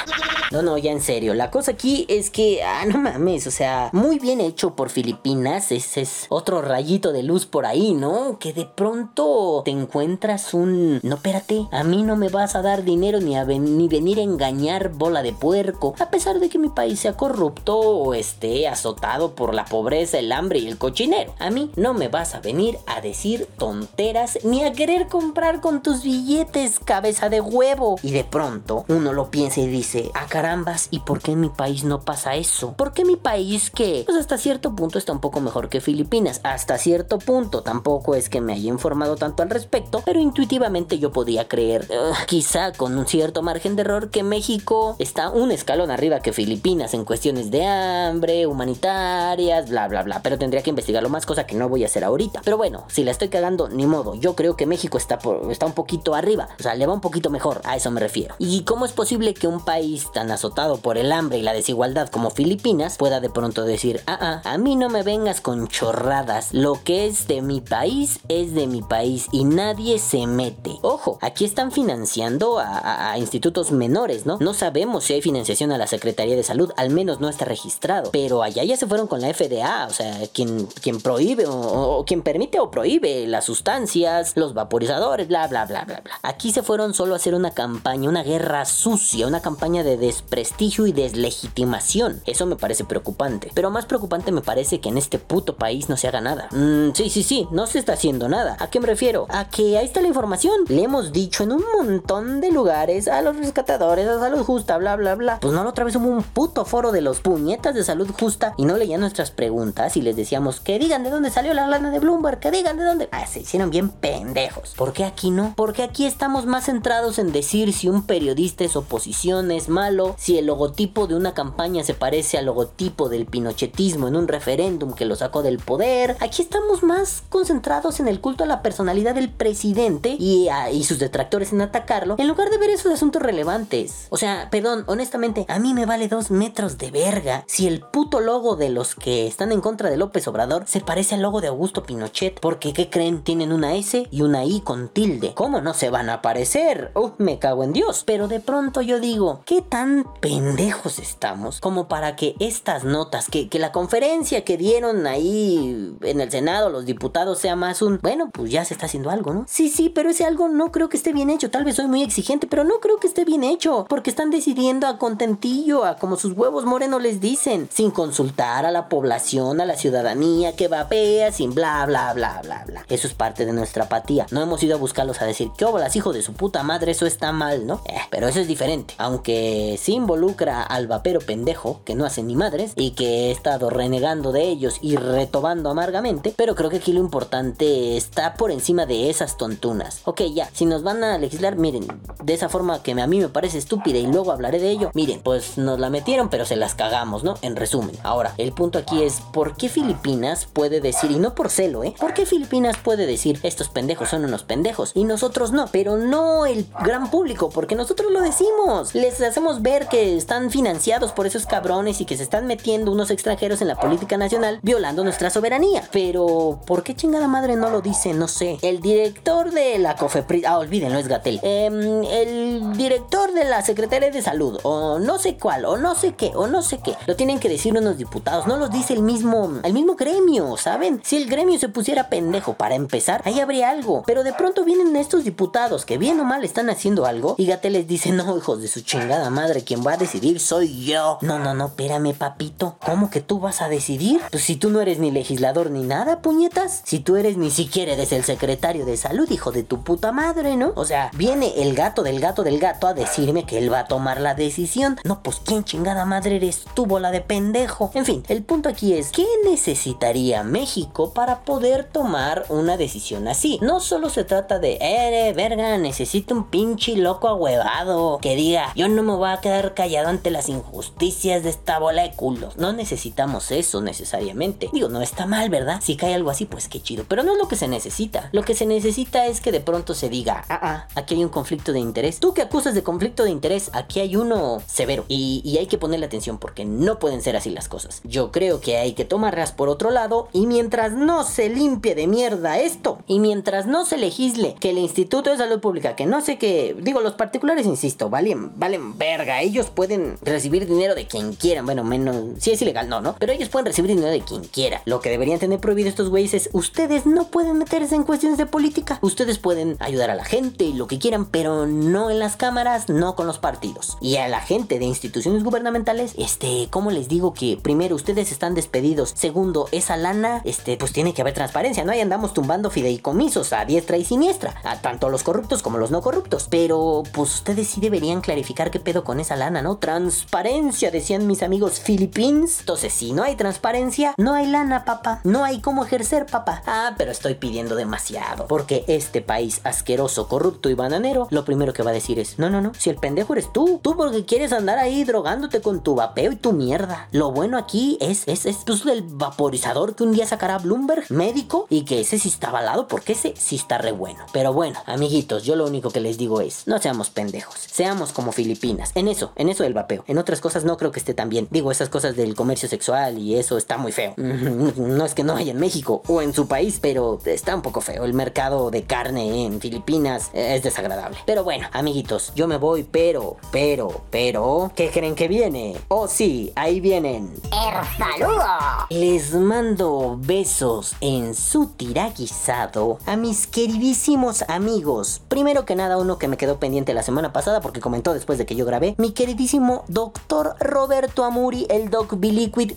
no, 0.51 0.63
no, 0.63 0.77
ya 0.79 0.91
en 0.91 1.01
serio. 1.01 1.35
La 1.35 1.51
cosa 1.51 1.71
aquí 1.71 2.05
es 2.09 2.31
que, 2.31 2.63
ah, 2.63 2.83
no 2.88 2.97
mames, 2.97 3.45
o 3.45 3.51
sea, 3.51 3.89
muy 3.93 4.17
bien 4.17 4.41
hecho 4.41 4.75
por 4.75 4.89
Filipinas. 4.89 5.71
Ese 5.71 6.01
es 6.01 6.25
otro 6.29 6.62
rayito 6.62 7.12
de 7.12 7.21
luz 7.21 7.45
por 7.45 7.67
ahí, 7.67 7.93
¿no? 7.93 8.39
Que 8.39 8.53
de 8.53 8.65
pronto 8.65 9.62
te 9.63 9.71
encuentras 9.71 10.53
un. 10.55 10.99
No, 11.03 11.15
espérate, 11.15 11.67
a 11.71 11.83
mí 11.83 12.01
no 12.01 12.15
me 12.15 12.29
vas 12.29 12.55
a 12.55 12.63
dar 12.63 12.83
dinero 12.83 13.19
ni 13.19 13.38
a 13.38 13.45
ni 13.45 13.88
venir 13.88 14.19
a 14.19 14.23
engañar 14.23 14.88
bola 14.89 15.21
de 15.21 15.34
puerco. 15.34 15.93
A 15.99 16.10
pesar 16.10 16.39
de 16.39 16.49
que 16.49 16.58
mi 16.58 16.69
país 16.69 17.02
sea 17.02 17.15
corrupto 17.15 17.78
o 17.78 18.13
esté 18.13 18.67
azotado 18.67 19.36
por 19.36 19.54
la 19.54 19.65
pobreza, 19.65 20.17
el 20.17 20.32
hambre 20.32 20.60
y 20.60 20.67
el 20.67 20.78
cochinero. 20.78 21.36
A 21.39 21.52
mí 21.52 21.71
no 21.75 21.93
me 21.93 22.08
vas 22.08 22.34
a 22.34 22.39
venir 22.39 22.78
a 22.88 23.02
decir 23.02 23.47
tonteras 23.58 24.39
ni 24.43 24.63
a 24.63 24.73
querer 24.73 25.08
comprar 25.08 25.62
con 25.62 25.84
tus 25.84 26.04
billetes, 26.04 26.80
cabeza 26.80 27.30
de 27.30 27.41
huevo. 27.41 27.97
Y 28.02 28.12
de 28.12 28.23
pronto 28.23 28.86
uno 28.88 29.13
lo 29.13 29.30
piensa 29.30 29.62
y 29.62 29.67
dice, 29.67 30.12
acá 30.15 30.39
carambas, 30.39 30.88
¿y 30.89 30.99
por 30.99 31.19
qué 31.19 31.34
en 31.34 31.41
mi 31.41 31.49
país 31.49 31.84
no 31.84 31.99
pasa 31.99 32.36
eso? 32.36 32.71
¿Por 32.78 32.93
qué 32.93 33.04
mi 33.04 33.17
país 33.17 33.69
que, 33.69 34.04
pues 34.06 34.17
hasta 34.17 34.38
cierto 34.38 34.73
punto 34.73 34.97
está 34.97 35.12
un 35.12 35.19
poco 35.19 35.41
mejor 35.41 35.67
que 35.67 35.82
Filipinas? 35.82 36.39
Hasta 36.43 36.78
cierto 36.78 37.19
punto, 37.19 37.62
tampoco 37.62 38.15
es 38.15 38.30
que 38.30 38.39
me 38.39 38.54
haya 38.54 38.69
informado 38.69 39.17
tanto 39.17 39.43
al 39.43 39.49
respecto, 39.49 40.02
pero 40.06 40.21
intuitivamente 40.21 40.97
yo 40.97 41.12
podía 41.12 41.49
creer, 41.49 41.89
quizá 42.25 42.71
con 42.71 42.97
un 42.97 43.06
cierto 43.06 43.41
margen 43.41 43.75
de 43.75 43.82
error, 43.82 44.12
que 44.12 44.23
México 44.23 44.78
está 44.99 45.29
un 45.29 45.51
escalón 45.51 45.91
arriba 45.91 46.19
que 46.19 46.33
Filipinas 46.33 46.93
en 46.93 47.05
cuestiones 47.05 47.51
de 47.51 47.65
hambre, 47.65 48.47
humanitarias, 48.47 49.69
bla, 49.69 49.87
bla, 49.87 50.03
bla. 50.03 50.21
Pero 50.21 50.37
tendría 50.37 50.61
que 50.61 50.69
investigarlo 50.69 51.09
más, 51.09 51.25
cosa 51.25 51.45
que 51.45 51.55
no 51.55 51.69
voy 51.69 51.83
a 51.83 51.87
hacer 51.87 52.03
ahorita. 52.03 52.41
Pero 52.43 52.57
bueno, 52.57 52.85
si 52.89 53.03
la 53.03 53.11
estoy 53.11 53.29
cagando, 53.29 53.69
ni 53.69 53.85
modo. 53.85 54.15
Yo 54.15 54.35
creo 54.35 54.55
que 54.55 54.65
México 54.65 54.97
está, 54.97 55.19
está 55.49 55.65
un 55.65 55.73
poquito 55.73 56.15
arriba. 56.15 56.49
O 56.59 56.63
sea, 56.63 56.75
le 56.75 56.85
va 56.85 56.93
un 56.93 57.01
poquito 57.01 57.29
mejor. 57.29 57.61
A 57.63 57.75
eso 57.75 57.91
me 57.91 57.99
refiero. 57.99 58.35
¿Y 58.39 58.63
cómo 58.63 58.85
es 58.85 58.91
posible 58.91 59.33
que 59.33 59.47
un 59.47 59.63
país 59.63 60.07
tan 60.13 60.31
azotado 60.31 60.77
por 60.77 60.97
el 60.97 61.11
hambre 61.11 61.37
y 61.37 61.41
la 61.41 61.53
desigualdad 61.53 62.09
como 62.09 62.29
Filipinas 62.29 62.97
pueda 62.97 63.19
de 63.19 63.29
pronto 63.29 63.63
decir, 63.65 64.01
ah, 64.07 64.41
ah, 64.43 64.51
a 64.51 64.57
mí 64.57 64.75
no 64.75 64.89
me 64.89 65.03
vengas 65.03 65.41
con 65.41 65.67
chorradas, 65.67 66.53
lo 66.53 66.81
que 66.83 67.07
es 67.07 67.27
de 67.27 67.41
mi 67.41 67.61
país 67.61 68.19
es 68.27 68.53
de 68.53 68.67
mi 68.67 68.81
país 68.81 69.27
y 69.31 69.45
nadie 69.45 69.99
se 69.99 70.27
mete. 70.27 70.77
Ojo, 70.81 71.17
aquí 71.21 71.45
están 71.45 71.71
financiando 71.71 72.59
a, 72.59 73.17
institutos 73.17 73.71
menores, 73.71 74.25
¿no? 74.25 74.37
No 74.39 74.53
sabemos 74.53 74.68
si 75.01 75.13
hay 75.13 75.21
financiación 75.21 75.71
a 75.71 75.77
la 75.77 75.88
Secretaría 75.88 76.36
de 76.36 76.43
Salud, 76.43 76.71
al 76.77 76.89
menos 76.89 77.19
no 77.19 77.29
está 77.29 77.45
registrado, 77.45 78.12
pero 78.12 78.43
allá 78.43 78.63
ya 78.63 78.77
se 78.77 78.88
fueron 78.88 79.08
con 79.08 79.21
la 79.21 79.34
FDA, 79.34 79.88
o 79.88 79.93
sea, 79.93 80.19
quien, 80.34 80.67
quien 80.82 81.01
prohíbe 81.01 81.45
o, 81.47 82.03
quien 82.05 82.21
permite 82.21 82.60
o 82.60 82.71
prohíbe 82.71 83.27
las 83.27 83.45
sustancias, 83.45 84.34
los 84.36 84.53
vaporizadores, 84.53 85.27
bla, 85.27 85.47
bla, 85.47 85.65
bla, 85.65 85.86
bla, 85.86 86.01
bla. 86.03 86.13
Aquí 86.23 86.51
se 86.51 86.63
fueron 86.63 86.93
solo 86.93 87.13
a 87.13 87.17
hacer 87.17 87.36
una 87.36 87.51
campaña, 87.51 88.10
una 88.10 88.23
guerra 88.23 88.65
sucia, 88.65 89.27
una 89.27 89.41
campaña 89.41 89.84
de 89.84 89.97
desprestigio 89.97 90.88
y 90.88 90.91
deslegitimación. 90.91 92.21
Eso 92.25 92.45
me 92.45 92.55
parece 92.55 92.84
preocupante. 92.84 93.51
Pero 93.53 93.71
más 93.71 93.86
preocupante 93.86 94.32
me 94.32 94.41
parece 94.41 94.79
que 94.79 94.89
en 94.89 94.97
este 94.97 95.19
puto 95.19 95.55
país 95.55 95.89
no 95.89 95.97
se 95.97 96.08
haga 96.08 96.21
nada. 96.21 96.49
Mm, 96.51 96.91
sí, 96.93 97.10
sí, 97.10 97.23
sí, 97.23 97.47
no 97.51 97.67
se 97.67 97.79
está 97.79 97.93
haciendo 97.93 98.29
nada. 98.29 98.58
¿A 98.60 98.69
qué 98.69 98.79
me 98.79 98.88
refiero? 98.88 99.25
A 99.29 99.49
que 99.49 99.77
ahí 99.77 99.86
está 99.86 100.01
la 100.01 100.08
información. 100.08 100.65
Le 100.67 100.84
hemos 100.84 101.12
dicho 101.12 101.43
en 101.43 101.53
un 101.53 101.63
montón 101.77 102.41
de 102.41 102.51
lugares 102.51 103.08
a 103.08 103.21
los 103.21 103.36
rescatadores, 103.36 104.08
a 104.08 104.19
salud 104.19 104.43
justa, 104.49 104.79
bla, 104.79 104.95
bla, 104.95 105.13
bla. 105.13 105.39
Pues 105.39 105.53
no, 105.53 105.63
la 105.63 105.69
otra 105.69 105.85
vez 105.85 105.95
hubo 105.95 106.07
un 106.07 106.23
puto 106.23 106.65
foro 106.65 106.91
de 106.91 107.01
los 107.01 107.19
puñetas 107.19 107.75
de 107.75 107.83
salud 107.83 108.09
justa 108.19 108.55
y 108.57 108.65
no 108.65 108.77
leían 108.77 108.99
nuestras 108.99 109.29
preguntas 109.29 109.95
y 109.95 110.01
les 110.01 110.15
decíamos 110.15 110.59
que 110.59 110.79
digan 110.79 111.03
de 111.03 111.12
dónde 111.12 111.29
salió 111.29 111.53
la 111.53 111.67
lana 111.67 111.91
de 111.91 111.99
Bloomberg, 111.99 112.39
que 112.39 112.49
digan 112.49 112.75
de 112.75 112.83
dónde. 112.83 113.09
Ah, 113.12 113.27
se 113.27 113.41
hicieron 113.41 113.69
bien 113.69 113.89
pendejos. 113.89 114.73
¿Por 114.75 114.91
qué 114.91 115.05
aquí 115.05 115.29
no? 115.29 115.53
Porque 115.55 115.83
aquí 115.83 116.07
estamos 116.07 116.47
más 116.47 116.65
centrados 116.65 117.19
en 117.19 117.31
decir 117.31 117.73
si 117.73 117.89
un 117.89 118.07
periodista 118.07 118.63
es 118.63 118.75
oposición, 118.75 119.51
es 119.51 119.69
malo 119.69 120.15
si 120.17 120.39
el 120.39 120.47
logotipo 120.47 121.05
de 121.05 121.13
una 121.13 121.35
campaña 121.35 121.83
se 121.83 121.93
parece 121.93 122.39
al 122.39 122.47
logotipo 122.47 123.07
del 123.07 123.27
pinochetismo 123.27 124.07
en 124.07 124.15
un 124.15 124.27
referéndum 124.27 124.93
que 124.93 125.05
lo 125.05 125.15
sacó 125.15 125.43
del 125.43 125.59
poder. 125.59 126.17
Aquí 126.21 126.41
estamos 126.41 126.81
más 126.81 127.21
concentrados 127.29 127.99
en 127.99 128.07
el 128.07 128.19
culto 128.19 128.45
a 128.45 128.47
la 128.47 128.63
personalidad 128.63 129.13
del 129.13 129.29
presidente 129.29 130.15
y, 130.17 130.47
y 130.73 130.83
sus 130.85 130.97
detractores 130.97 131.53
en 131.53 131.62
atacarlo, 131.62 132.15
en 132.17 132.27
lugar 132.27 132.49
de 132.49 132.57
ver 132.57 132.71
esos 132.71 132.91
asuntos 132.91 133.21
relevantes. 133.21 134.07
O 134.09 134.17
sea, 134.17 134.38
perdón, 134.49 134.84
honestamente, 134.88 135.45
a 135.47 135.60
mí 135.60 135.73
me 135.73 135.86
vale 135.86 136.08
dos 136.08 136.32
metros 136.32 136.78
de 136.78 136.91
verga 136.91 137.43
si 137.47 137.67
el 137.67 137.82
puto 137.82 138.19
logo 138.19 138.56
de 138.56 138.69
los 138.69 138.95
que 138.95 139.28
están 139.28 139.52
en 139.52 139.62
contra 139.62 139.89
de 139.89 139.97
López 139.97 140.28
Obrador 140.28 140.63
se 140.67 140.82
parece 140.82 141.15
al 141.15 141.21
logo 141.21 141.41
de 141.41 141.47
Augusto 141.47 141.84
Pinochet. 141.84 142.39
Porque, 142.39 142.73
¿qué 142.73 142.89
creen? 142.89 143.23
Tienen 143.23 143.52
una 143.52 143.75
S 143.75 144.08
y 144.12 144.21
una 144.21 144.45
I 144.45 144.62
con 144.62 144.89
tilde. 144.89 145.34
¿Cómo 145.34 145.62
no 145.62 145.73
se 145.73 145.89
van 145.89 146.10
a 146.10 146.21
parecer? 146.21 146.91
Uf, 146.95 147.12
me 147.17 147.39
cago 147.39 147.63
en 147.63 147.73
Dios. 147.73 148.04
Pero 148.06 148.28
de 148.28 148.39
pronto 148.39 148.82
yo 148.82 148.99
digo, 148.99 149.41
¿qué 149.45 149.62
tan 149.62 150.06
pendejos 150.21 150.99
estamos 150.99 151.60
como 151.60 151.88
para 151.88 152.15
que 152.15 152.36
estas 152.39 152.84
notas, 152.84 153.28
que, 153.30 153.49
que 153.49 153.60
la 153.60 153.71
conferencia 153.71 154.43
que 154.43 154.58
dieron 154.58 155.08
ahí 155.08 155.95
en 156.02 156.21
el 156.21 156.32
Senado 156.32 156.69
los 156.69 156.86
diputados 156.86 157.39
sea 157.39 157.56
más 157.56 157.82
un, 157.82 157.99
bueno, 158.02 158.30
pues 158.32 158.52
ya 158.52 158.65
se 158.65 158.73
está 158.73 158.86
haciendo 158.86 159.10
algo, 159.10 159.34
¿no? 159.34 159.45
Sí, 159.47 159.69
sí, 159.69 159.89
pero 159.89 160.10
ese 160.10 160.25
algo 160.25 160.49
no 160.49 160.71
creo 160.71 160.89
que 160.89 160.97
esté 160.97 161.13
bien 161.13 161.30
hecho. 161.30 161.49
Tal 161.49 161.63
vez 161.63 161.75
soy 161.75 161.88
muy 161.88 162.04
exigente, 162.04 162.47
pero 162.47 162.63
no 162.63 162.80
creo 162.80 162.97
que 162.97 163.08
esté 163.08 163.25
bien 163.25 163.43
hecho. 163.43 163.86
Porque 163.89 164.10
están 164.10 164.28
decidiendo 164.31 164.87
a 164.87 164.97
contentillo, 164.97 165.85
a 165.85 165.97
como 165.97 166.15
sus 166.15 166.33
huevos 166.33 166.65
morenos 166.65 167.01
les 167.01 167.21
dicen, 167.21 167.69
sin 167.71 167.91
consultar 167.91 168.65
a 168.65 168.71
la 168.71 168.89
población, 168.89 169.61
a 169.61 169.65
la 169.65 169.75
ciudadanía 169.75 170.55
que 170.55 170.67
vapea, 170.67 171.31
sin 171.31 171.53
bla, 171.53 171.85
bla, 171.85 172.13
bla, 172.13 172.41
bla, 172.43 172.63
bla. 172.65 172.85
Eso 172.89 173.07
es 173.07 173.13
parte 173.13 173.45
de 173.45 173.53
nuestra 173.53 173.85
apatía. 173.85 174.27
No 174.31 174.41
hemos 174.41 174.61
ido 174.63 174.75
a 174.75 174.79
buscarlos 174.79 175.21
a 175.21 175.25
decir, 175.25 175.51
¿qué 175.57 175.65
obras, 175.65 175.95
hijo 175.95 176.13
de 176.13 176.21
su 176.21 176.33
puta 176.33 176.63
madre? 176.63 176.91
Eso 176.91 177.05
está 177.05 177.31
mal, 177.31 177.65
¿no? 177.65 177.81
Eh, 177.85 177.97
pero 178.09 178.27
eso 178.27 178.39
es 178.39 178.47
diferente. 178.47 178.93
Aunque 178.97 179.77
sí 179.81 179.93
involucra 179.93 180.63
al 180.63 180.87
vapero 180.87 181.19
pendejo, 181.19 181.81
que 181.85 181.95
no 181.95 182.05
hace 182.05 182.23
ni 182.23 182.35
madres, 182.35 182.73
y 182.75 182.91
que 182.91 183.27
he 183.27 183.31
estado 183.31 183.69
renegando 183.69 184.31
de 184.31 184.43
ellos 184.43 184.79
y 184.81 184.95
retobando 184.95 185.69
amargamente, 185.69 186.33
pero 186.35 186.55
creo 186.55 186.69
que 186.69 186.77
aquí 186.77 186.93
lo 186.93 186.99
importante 186.99 187.97
está 187.97 188.33
por 188.33 188.51
encima 188.51 188.85
de 188.85 189.09
esas 189.09 189.37
tontunas. 189.37 190.01
Ok, 190.05 190.21
ya, 190.33 190.49
si 190.53 190.65
nos 190.65 190.83
van 190.83 191.03
a 191.03 191.17
legislar, 191.17 191.55
miren, 191.55 191.87
de 192.23 192.33
esa 192.33 192.49
forma 192.49 192.83
que 192.83 192.91
a 192.99 193.07
mí 193.07 193.19
me 193.19 193.29
parece 193.29 193.57
estúpida 193.57 193.97
y 193.97 194.07
luego 194.07 194.18
hablaré 194.27 194.60
de 194.60 194.69
ello, 194.69 194.91
miren, 194.93 195.21
pues 195.21 195.58
nos 195.58 195.79
la 195.79 195.89
metieron, 195.89 196.29
pero 196.29 196.45
se 196.45 196.55
las 196.55 196.75
cagamos, 196.75 197.23
¿no? 197.23 197.36
En 197.41 197.55
resumen. 197.55 197.95
Ahora, 198.03 198.34
el 198.38 198.51
punto 198.51 198.79
aquí 198.79 199.03
es, 199.03 199.21
¿por 199.34 199.55
qué 199.55 199.69
Filipinas 199.69 200.45
puede 200.51 200.82
decir, 200.82 201.12
y 201.12 201.17
no 201.17 201.36
por 201.36 201.49
celo, 201.49 201.84
¿eh? 201.84 201.95
¿Por 201.99 202.13
qué 202.13 202.25
Filipinas 202.25 202.77
puede 202.77 203.05
decir, 203.05 203.39
estos 203.43 203.69
pendejos 203.69 204.10
son 204.10 204.25
unos 204.25 204.43
pendejos? 204.43 204.91
Y 204.95 205.03
nosotros 205.05 205.51
no, 205.51 205.67
pero 205.71 205.97
no 205.97 206.45
el 206.45 206.67
gran 206.84 207.10
público, 207.10 207.49
porque 207.49 207.75
nosotros 207.75 208.12
lo 208.12 208.21
decimos. 208.21 208.93
Les 208.95 209.21
hacemos 209.21 209.62
ver 209.62 209.88
que 209.88 210.17
están 210.17 210.51
financiados 210.51 211.12
por 211.12 211.27
esos 211.27 211.45
cabrones 211.45 212.01
y 212.01 212.05
que 212.05 212.17
se 212.17 212.23
están 212.23 212.47
metiendo 212.47 212.91
unos 212.91 213.12
extranjeros 213.12 213.62
en 213.62 213.67
la 213.67 213.75
política 213.75 214.17
nacional, 214.17 214.60
violando 214.62 215.03
nuestra 215.03 215.29
soberanía. 215.29 215.84
Pero, 215.91 216.62
¿por 216.65 216.84
qué 216.84 216.95
chingada 216.95 217.27
madre 217.27 217.55
no 217.55 217.69
lo 217.69 217.82
dice? 217.82 218.13
No 218.13 218.27
sé. 218.27 218.58
El 218.62 218.82
director 218.82 219.51
de 219.51 219.79
la 219.79 219.95
COFEPRIS, 219.95 220.45
ah, 220.45 220.58
olvídenlo, 220.58 220.99
es 220.99 221.08
Gatel. 221.08 221.39
Em, 221.43 222.03
el 222.03 222.77
director 222.77 223.34
de 223.34 223.45
la 223.45 223.62
Secretaría 223.62 224.09
de 224.12 224.22
Salud, 224.22 224.60
o 224.63 225.00
no 225.00 225.19
sé 225.19 225.38
cuál, 225.38 225.65
o 225.65 225.78
no 225.78 225.95
sé 225.95 226.13
qué, 226.13 226.32
o 226.36 226.48
no 226.48 226.62
sé 226.62 226.80
qué. 226.84 226.95
Lo 227.08 227.15
tienen 227.15 227.39
que 227.39 227.50
decir 227.50 227.76
unos 227.78 227.98
diputados, 227.98 228.48
no 228.48 228.58
los 228.58 228.72
dice 228.72 228.93
el 228.93 229.02
mismo, 229.02 229.60
el 229.63 229.74
mismo 229.74 229.95
gremio, 229.95 230.58
¿saben? 230.58 231.02
Si 231.04 231.17
el 231.17 231.30
gremio 231.30 231.60
se 231.60 231.69
pusiera 231.69 232.10
pendejo 232.10 232.54
para 232.54 232.76
empezar, 232.76 233.22
ahí 233.26 233.39
habría 233.39 233.69
algo. 233.69 234.04
Pero 234.06 234.24
de 234.24 234.34
pronto 234.34 234.63
vienen 234.63 234.95
estos 234.95 235.24
diputados 235.24 235.86
que 235.86 235.98
bien 235.98 236.19
o 236.19 236.24
mal 236.24 236.43
están 236.43 236.69
haciendo 236.69 237.06
algo 237.06 237.36
y 237.38 237.45
Gatel 237.45 237.74
les 237.74 237.88
dice, 237.88 238.12
no, 238.12 238.38
hijos 238.38 238.62
de 238.62 238.67
su 238.67 238.82
chingada 238.82 239.30
madre, 239.30 239.63
quien 239.63 239.86
va 239.86 239.93
a 239.93 239.98
decidir 239.98 240.39
soy 240.39 240.86
yo. 240.86 241.17
No, 241.22 241.39
no, 241.39 241.54
no, 241.54 241.67
espérame, 241.67 242.13
papito. 242.13 242.78
¿Cómo 242.86 243.10
que 243.10 243.22
tú 243.22 243.39
vas 243.39 243.62
a 243.62 243.69
decidir? 243.69 244.22
Pues 244.32 244.43
si 244.43 244.56
tú 244.56 244.69
no 244.69 244.82
eres 244.82 245.00
ni 245.00 245.12
legislador 245.12 245.72
ni 245.72 245.84
nada, 245.84 246.22
puñetas. 246.22 246.82
Si 246.86 247.00
tú 247.00 247.15
eres 247.15 247.38
ni 247.38 247.52
siquiera 247.52 247.93
eres 247.93 248.12
el 248.12 248.24
secretario 248.24 248.86
de 248.86 248.98
salud, 248.98 249.30
hijo 249.30 249.52
de 249.52 249.63
tu 249.63 249.84
puta 249.84 250.12
madre, 250.12 250.56
¿no? 250.56 250.74
O 250.76 250.86
sea, 250.86 251.12
viene 251.13 251.62
el 251.62 251.76
gato 251.76 252.04
del 252.04 252.19
gato 252.19 252.43
del 252.43 252.60
gato 252.60 252.88
a 252.88 252.93
decirme 252.93 253.45
que 253.45 253.58
él 253.58 253.72
va 253.72 253.80
a 253.80 253.88
tomar 253.99 254.21
la 254.21 254.33
decisión. 254.33 254.97
No, 255.03 255.21
pues 255.21 255.41
quién 255.43 255.65
chingada 255.65 256.05
madre 256.05 256.38
eres 256.38 256.63
tú, 256.73 256.85
bola 256.85 257.12
de 257.12 257.19
pendejo. 257.19 257.91
En 257.93 258.05
fin, 258.05 258.23
el 258.29 258.43
punto 258.43 258.69
aquí 258.69 258.93
es, 258.93 259.12
¿qué 259.12 259.25
necesitaría 259.43 260.41
México 260.43 261.13
para 261.13 261.41
poder 261.41 261.83
tomar 261.83 262.45
una 262.47 262.77
decisión 262.77 263.27
así? 263.27 263.59
No 263.62 263.81
solo 263.81 264.09
se 264.09 264.23
trata 264.23 264.57
de, 264.57 264.77
eh, 264.79 265.33
verga, 265.35 265.77
necesito 265.77 266.33
un 266.33 266.49
pinche 266.49 266.95
loco 266.95 267.27
ahuevado 267.27 268.19
que 268.21 268.38
diga, 268.38 268.71
yo 268.73 268.88
no 268.88 269.03
me 269.03 269.13
voy 269.15 269.31
a 269.31 269.41
quedar 269.41 269.73
callado 269.73 270.07
ante 270.07 270.31
las 270.31 270.47
injusticias 270.47 271.43
de 271.43 271.49
esta 271.49 271.77
bola 271.77 272.03
de 272.03 272.12
culos. 272.12 272.55
No 272.55 272.71
necesitamos 272.71 273.51
eso 273.51 273.81
necesariamente. 273.81 274.69
Digo, 274.71 274.88
no 274.88 275.01
está 275.01 275.25
mal, 275.25 275.49
¿verdad? 275.49 275.81
Si 275.83 275.97
cae 275.97 276.13
algo 276.13 276.29
así, 276.29 276.45
pues 276.45 276.69
qué 276.69 276.81
chido. 276.81 277.03
Pero 277.05 277.23
no 277.23 277.33
es 277.33 277.38
lo 277.38 277.49
que 277.49 277.57
se 277.57 277.67
necesita. 277.67 278.29
Lo 278.31 278.43
que 278.43 278.55
se 278.55 278.65
necesita 278.65 279.25
es 279.25 279.41
que 279.41 279.51
de 279.51 279.59
pronto 279.59 279.93
se 279.93 280.07
diga, 280.07 280.45
ah, 280.47 280.59
ah, 280.62 280.88
aquí 280.95 281.15
hay 281.15 281.23
un 281.25 281.29
conflicto 281.29 281.73
de 281.73 281.79
interés. 281.79 282.21
Tú 282.21 282.33
que 282.33 282.43
acusas 282.43 282.73
de 282.73 282.83
conflicto 282.83 283.25
de 283.25 283.31
interés, 283.31 283.71
aquí 283.89 284.02
hay 284.02 284.15
uno 284.15 284.62
severo. 284.67 285.04
Y, 285.08 285.41
y 285.43 285.58
hay 285.58 285.65
que 285.65 285.80
ponerle 285.80 286.06
atención 286.06 286.38
porque 286.38 286.63
no 286.63 286.99
pueden 286.99 287.23
ser 287.23 287.36
así 287.36 287.49
las 287.49 287.67
cosas. 287.67 288.02
Yo 288.04 288.32
creo 288.32 288.62
que 288.62 288.78
hay 288.78 288.93
que 288.93 289.04
tomarlas 289.04 289.52
por 289.52 289.67
otro 289.67 289.89
lado 289.89 290.30
y 290.32 290.45
mientras 290.45 290.93
no 290.93 291.23
se 291.23 291.49
limpie 291.49 291.95
de 291.95 292.06
mierda 292.06 292.60
esto 292.60 292.99
y 293.08 293.19
mientras 293.19 293.65
no 293.65 293.86
se 293.86 293.97
legisle 293.97 294.56
que 294.60 294.69
el 294.69 294.78
Instituto 294.78 295.32
de 295.32 295.38
Salud 295.38 295.60
Pública, 295.60 295.95
que 295.95 296.06
no 296.06 296.21
sé 296.21 296.38
qué, 296.38 296.75
digo, 296.80 297.02
los 297.02 297.13
particulares, 297.13 297.65
insisto, 297.65 298.12
valen, 298.12 298.52
valen 298.60 298.95
verga. 298.95 299.41
Ellos 299.41 299.71
pueden 299.71 300.17
recibir 300.21 300.67
dinero 300.67 300.93
de 300.93 301.08
quien 301.08 301.34
quieran. 301.34 301.65
Bueno, 301.65 301.84
menos, 301.84 302.15
si 302.38 302.52
es 302.52 302.62
ilegal, 302.62 302.89
no, 302.89 303.02
¿no? 303.02 303.15
Pero 303.17 303.34
ellos 303.34 303.49
pueden 303.49 303.65
recibir 303.65 303.89
dinero 303.89 304.12
de 304.12 304.21
quien 304.21 304.43
quiera. 304.43 304.84
Lo 304.86 305.02
que 305.02 305.10
deberían 305.10 305.39
tener 305.39 305.60
prohibido 305.60 305.89
estos 305.89 306.10
güeyes 306.10 306.36
es, 306.36 306.49
ustedes 306.54 307.08
no 307.08 307.25
pueden 307.25 307.58
meterse 307.58 307.95
en 307.95 308.04
cuestiones 308.04 308.38
de 308.38 308.45
política. 308.45 308.99
Ustedes 309.02 309.39
pueden 309.39 309.78
ayudar 309.80 310.12
a 310.12 310.15
la 310.15 310.25
gente 310.25 310.65
y 310.65 310.73
lo 310.73 310.86
que 310.86 310.99
quieran, 310.99 311.25
pero 311.25 311.65
no 311.65 312.12
en 312.12 312.19
las 312.19 312.36
cámaras, 312.36 312.88
no 312.89 313.15
con 313.15 313.25
los 313.25 313.39
partidos. 313.39 313.78
Y 314.01 314.17
a 314.17 314.27
la 314.27 314.41
gente 314.41 314.79
de 314.79 314.85
instituciones 314.85 315.43
gubernamentales, 315.43 316.13
este, 316.17 316.67
¿cómo 316.69 316.91
les 316.91 317.07
digo 317.07 317.33
que 317.33 317.57
primero 317.61 317.95
ustedes 317.95 318.31
están 318.31 318.55
despedidos? 318.55 319.13
Segundo, 319.15 319.67
esa 319.71 319.97
lana, 319.97 320.41
este, 320.45 320.77
pues 320.77 320.91
tiene 320.91 321.13
que 321.13 321.21
haber 321.21 321.33
transparencia, 321.33 321.83
¿no? 321.83 321.91
Ahí 321.91 322.01
andamos 322.01 322.33
tumbando 322.33 322.69
fideicomisos 322.69 323.53
a 323.53 323.65
diestra 323.65 323.97
y 323.97 324.05
siniestra, 324.05 324.55
a 324.63 324.81
tanto 324.81 325.09
los 325.09 325.23
corruptos 325.23 325.61
como 325.61 325.77
los 325.77 325.91
no 325.91 326.01
corruptos. 326.01 326.47
Pero, 326.49 327.03
pues 327.13 327.35
ustedes 327.35 327.67
sí 327.67 327.81
deberían 327.81 328.21
clarificar 328.21 328.71
qué 328.71 328.79
pedo 328.79 329.03
con 329.03 329.19
esa 329.19 329.35
lana, 329.35 329.61
¿no? 329.61 329.77
Transparencia, 329.77 330.91
decían 330.91 331.27
mis 331.27 331.43
amigos 331.43 331.79
Philippines. 331.79 332.59
Entonces, 332.61 332.93
si 332.93 333.13
no 333.13 333.23
hay 333.23 333.35
transparencia, 333.35 334.13
no 334.17 334.33
hay 334.33 334.47
lana, 334.47 334.85
papá. 334.85 335.21
No 335.23 335.43
hay 335.43 335.59
cómo 335.59 335.83
ejercer, 335.83 336.25
papá. 336.25 336.61
Ah, 336.65 336.93
pero 336.97 337.11
estoy 337.11 337.35
pidiendo 337.35 337.75
demasiado. 337.75 338.47
Porque 338.47 338.83
este 338.87 339.21
país 339.21 339.61
asqueroso, 339.63 340.27
corrupto 340.27 340.69
y 340.69 340.73
bananero, 340.73 341.27
lo 341.31 341.45
primero 341.45 341.73
que 341.73 341.83
va 341.83 341.91
a 341.91 341.93
decir 341.93 342.19
es, 342.19 342.39
no, 342.39 342.49
no, 342.49 342.61
no, 342.61 342.73
si 342.77 342.89
el 342.89 342.95
pendejo 342.97 343.33
eres 343.33 343.51
tú. 343.51 343.68
Tú 343.77 343.95
porque 343.95 344.25
quieres 344.25 344.51
andar 344.51 344.79
ahí 344.79 345.03
drogándote 345.03 345.62
con 345.62 345.84
tu 345.84 345.95
vapeo 345.95 346.32
y 346.32 346.36
tu 346.36 346.53
mierda. 346.53 347.08
Lo 347.12 347.32
bueno 347.32 347.58
aquí 347.58 347.97
es, 348.01 348.27
es, 348.27 348.45
es 348.45 348.58
pues, 348.65 348.86
el 348.86 349.03
vaporizador 349.03 349.95
que 349.95 350.03
un 350.03 350.12
día 350.12 350.25
sacará 350.25 350.58
Bloomberg, 350.58 351.05
médico, 351.12 351.67
y 351.69 351.86
que 351.86 352.01
ese 352.01 352.19
sí 352.19 352.29
está 352.29 352.49
avalado 352.49 352.88
porque 352.88 353.13
ese 353.13 353.34
sí 353.38 353.55
está 353.55 353.77
re 353.77 353.91
bueno. 353.91 354.25
Pero 354.34 354.53
bueno, 354.53 354.79
amiguitos, 354.86 355.43
yo 355.43 355.55
lo 355.55 355.65
único 355.65 355.91
que 355.91 355.99
les 355.99 356.17
digo 356.17 356.41
es, 356.41 356.67
no 356.67 356.79
seamos 356.79 357.10
pendejos. 357.10 357.55
Seamos 357.60 358.12
como 358.12 358.32
Filipinas. 358.32 358.91
En 358.95 359.08
eso, 359.08 359.32
en 359.36 359.49
eso 359.49 359.63
del 359.63 359.73
vapeo. 359.73 360.03
En 360.08 360.17
otras 360.17 360.41
cosas 360.41 360.63
no 360.63 360.77
creo 360.77 360.91
que 360.91 360.99
esté 360.99 361.13
tan 361.13 361.29
bien. 361.29 361.47
Digo, 361.51 361.71
esas 361.71 361.89
cosas 361.89 362.15
del 362.15 362.36
comercio 362.36 362.67
sexual 362.67 363.17
y 363.17 363.36
eso 363.36 363.58
está 363.58 363.77
muy 363.77 363.91
feo. 363.91 364.13
No 364.79 365.05
es 365.05 365.13
que 365.13 365.23
no 365.23 365.36
haya 365.36 365.51
en 365.51 365.60
México 365.60 366.01
o 366.08 366.21
en 366.21 366.34
su 366.34 366.47
país, 366.47 366.79
pero 366.82 367.19
está 367.25 367.55
un 367.55 367.62
poco 367.62 367.82
feo. 367.82 368.05
El 368.05 368.13
mercado 368.13 368.71
de 368.71 368.84
carne 368.84 369.45
en 369.45 369.60
Filipinas 369.60 370.29
es 370.34 370.63
desagradable. 370.63 371.17
Pero 371.25 371.43
bueno, 371.43 371.67
amiguitos, 371.71 372.34
yo 372.36 372.47
me 372.47 372.58
voy, 372.58 372.84
pero, 372.84 373.38
pero, 373.51 374.01
pero, 374.12 374.71
¿qué 374.75 374.91
creen 374.91 375.15
que 375.15 375.27
viene? 375.27 375.75
Oh 375.88 376.07
sí, 376.07 376.51
ahí 376.55 376.79
vienen. 376.79 377.33
El 377.45 377.97
saludo. 377.97 378.43
Les 378.91 379.33
mando 379.33 380.17
besos 380.19 380.95
en 381.01 381.33
su 381.33 381.67
tiraguisado 381.67 382.99
a 383.07 383.15
mis 383.15 383.47
queridísimos 383.47 384.43
amigos. 384.47 385.21
Primero 385.29 385.65
que 385.65 385.75
nada, 385.75 385.97
uno 385.97 386.19
que 386.19 386.27
me 386.27 386.38
quedó 386.38 386.59
pendiente 386.59 386.93
la 386.93 387.01
semana 387.01 387.33
pasada 387.33 387.62
porque 387.62 387.79
comentó 387.79 388.13
después 388.13 388.38
de 388.38 388.45
que 388.45 388.55
yo 388.55 388.65
grabé, 388.65 388.93
mi 388.97 389.13
queridísimo 389.13 389.83
doctor 389.88 390.55
Roberto 390.59 391.23
Amuri, 391.23 391.65
el 391.69 391.89
Doc 391.89 392.19
Biliquid. 392.19 392.73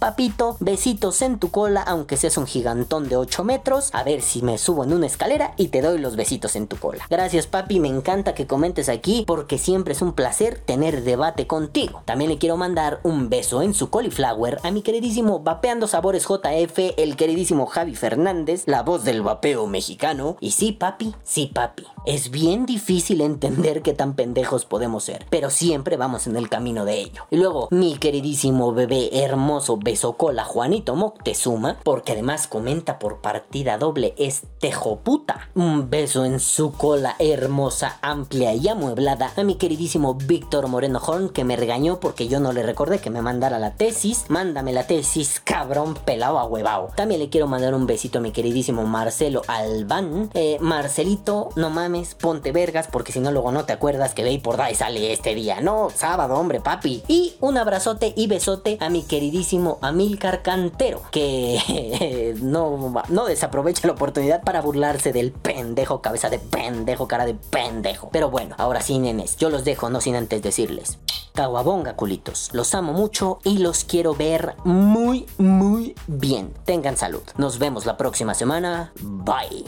Papito, 0.00 0.56
besitos 0.60 1.20
en 1.20 1.38
tu 1.38 1.50
cola, 1.50 1.82
aunque 1.82 2.16
seas 2.16 2.38
un 2.38 2.46
gigantón 2.46 3.08
de 3.10 3.16
8 3.16 3.44
metros. 3.44 3.90
A 3.92 4.04
ver 4.04 4.22
si 4.22 4.40
me 4.40 4.56
subo 4.56 4.84
en 4.84 4.94
una 4.94 5.06
escalera 5.06 5.52
y 5.58 5.68
te 5.68 5.82
doy 5.82 5.98
los 5.98 6.16
besitos 6.16 6.56
en 6.56 6.66
tu 6.66 6.76
cola. 6.78 7.06
Gracias, 7.10 7.46
papi, 7.46 7.78
me 7.78 7.88
encanta 7.88 8.34
que 8.34 8.46
comentes 8.46 8.88
aquí 8.88 9.24
porque 9.26 9.58
siempre 9.58 9.81
es 9.90 10.02
un 10.02 10.12
placer 10.12 10.58
tener 10.58 11.02
debate 11.02 11.46
contigo. 11.46 12.02
También 12.04 12.30
le 12.30 12.36
quiero 12.38 12.58
mandar 12.58 13.00
un 13.02 13.30
beso 13.30 13.62
en 13.62 13.72
su 13.72 13.88
cauliflower 13.88 14.60
a 14.62 14.70
mi 14.70 14.82
queridísimo 14.82 15.40
Vapeando 15.40 15.86
Sabores 15.86 16.26
JF, 16.28 16.98
el 16.98 17.16
queridísimo 17.16 17.64
Javi 17.64 17.94
Fernández, 17.94 18.64
la 18.66 18.82
voz 18.82 19.04
del 19.04 19.22
vapeo 19.22 19.66
mexicano. 19.66 20.36
Y 20.40 20.50
sí, 20.50 20.72
papi, 20.72 21.14
sí, 21.24 21.50
papi. 21.52 21.86
Es 22.04 22.30
bien 22.30 22.66
difícil 22.66 23.22
entender 23.22 23.80
qué 23.80 23.94
tan 23.94 24.14
pendejos 24.14 24.66
podemos 24.66 25.04
ser, 25.04 25.24
pero 25.30 25.48
siempre 25.48 25.96
vamos 25.96 26.26
en 26.26 26.36
el 26.36 26.50
camino 26.50 26.84
de 26.84 27.00
ello. 27.00 27.24
Y 27.30 27.36
luego, 27.36 27.68
mi 27.70 27.96
queridísimo 27.96 28.72
bebé 28.72 29.24
hermoso 29.24 29.78
besocola 29.78 30.44
Juanito 30.44 30.94
Moctezuma, 30.94 31.78
porque 31.82 32.12
además 32.12 32.46
comenta 32.46 32.98
por 32.98 33.22
partida 33.22 33.78
doble 33.78 34.14
es 34.18 34.42
tejoputa. 34.60 35.48
Un 35.54 35.88
beso 35.88 36.02
beso 36.02 36.24
en 36.24 36.40
su 36.40 36.72
cola 36.72 37.14
hermosa, 37.20 38.00
amplia 38.02 38.52
y 38.54 38.66
amueblada 38.66 39.32
a 39.36 39.44
mi 39.44 39.54
queridísimo 39.72 40.12
Víctor 40.12 40.68
Moreno 40.68 41.00
Horn 41.02 41.30
que 41.30 41.44
me 41.44 41.56
regañó 41.56 41.98
porque 41.98 42.28
yo 42.28 42.40
no 42.40 42.52
le 42.52 42.62
recordé 42.62 42.98
que 42.98 43.08
me 43.08 43.22
mandara 43.22 43.58
la 43.58 43.70
tesis. 43.70 44.26
Mándame 44.28 44.74
la 44.74 44.86
tesis, 44.86 45.40
cabrón 45.42 45.94
pelado 45.94 46.38
a 46.38 46.44
huevao. 46.44 46.88
También 46.94 47.22
le 47.22 47.30
quiero 47.30 47.46
mandar 47.46 47.72
un 47.72 47.86
besito 47.86 48.18
a 48.18 48.20
mi 48.20 48.32
queridísimo 48.32 48.84
Marcelo 48.84 49.40
Albán. 49.46 50.28
Eh, 50.34 50.58
Marcelito, 50.60 51.48
no 51.56 51.70
mames, 51.70 52.14
ponte 52.14 52.52
vergas 52.52 52.86
porque 52.86 53.12
si 53.12 53.20
no 53.20 53.32
luego 53.32 53.50
no 53.50 53.64
te 53.64 53.72
acuerdas 53.72 54.12
que 54.12 54.22
Bay 54.22 54.40
por 54.40 54.58
Day 54.58 54.74
sale 54.74 55.10
este 55.10 55.34
día. 55.34 55.62
No, 55.62 55.88
sábado, 55.88 56.34
hombre, 56.34 56.60
papi. 56.60 57.02
Y 57.08 57.36
un 57.40 57.56
abrazote 57.56 58.12
y 58.14 58.26
besote 58.26 58.76
a 58.78 58.90
mi 58.90 59.04
queridísimo 59.04 59.78
Amilcar 59.80 60.42
Cantero 60.42 61.00
que 61.10 62.36
no, 62.42 63.02
no 63.08 63.24
desaprovecha 63.24 63.86
la 63.86 63.94
oportunidad 63.94 64.42
para 64.42 64.60
burlarse 64.60 65.14
del 65.14 65.32
pendejo, 65.32 66.02
cabeza 66.02 66.28
de 66.28 66.40
pendejo, 66.40 67.08
cara 67.08 67.24
de 67.24 67.32
pendejo. 67.32 68.10
Pero 68.12 68.28
bueno, 68.28 68.54
ahora 68.58 68.82
sí, 68.82 68.98
nenes, 68.98 69.38
yo 69.38 69.48
los 69.62 69.64
dejo, 69.64 69.90
no 69.90 70.00
sin 70.00 70.16
antes 70.16 70.42
decirles. 70.42 70.98
Caguabonga, 71.34 71.94
culitos. 71.94 72.50
Los 72.52 72.74
amo 72.74 72.92
mucho 72.92 73.38
y 73.44 73.58
los 73.58 73.84
quiero 73.84 74.12
ver 74.12 74.56
muy, 74.64 75.26
muy 75.38 75.94
bien. 76.08 76.52
Tengan 76.64 76.96
salud. 76.96 77.22
Nos 77.36 77.60
vemos 77.60 77.86
la 77.86 77.96
próxima 77.96 78.34
semana. 78.34 78.92
Bye. 79.00 79.64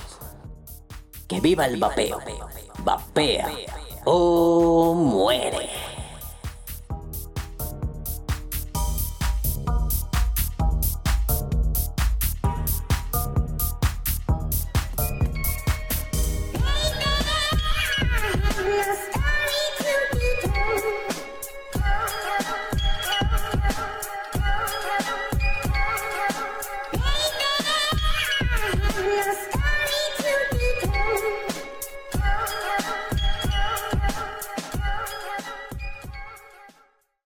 Que 1.29 1.41
viva 1.41 1.67
el 1.67 1.79
vapeo. 1.79 2.19
Vapea 2.83 3.49
o 4.05 4.95
muere. 4.95 5.94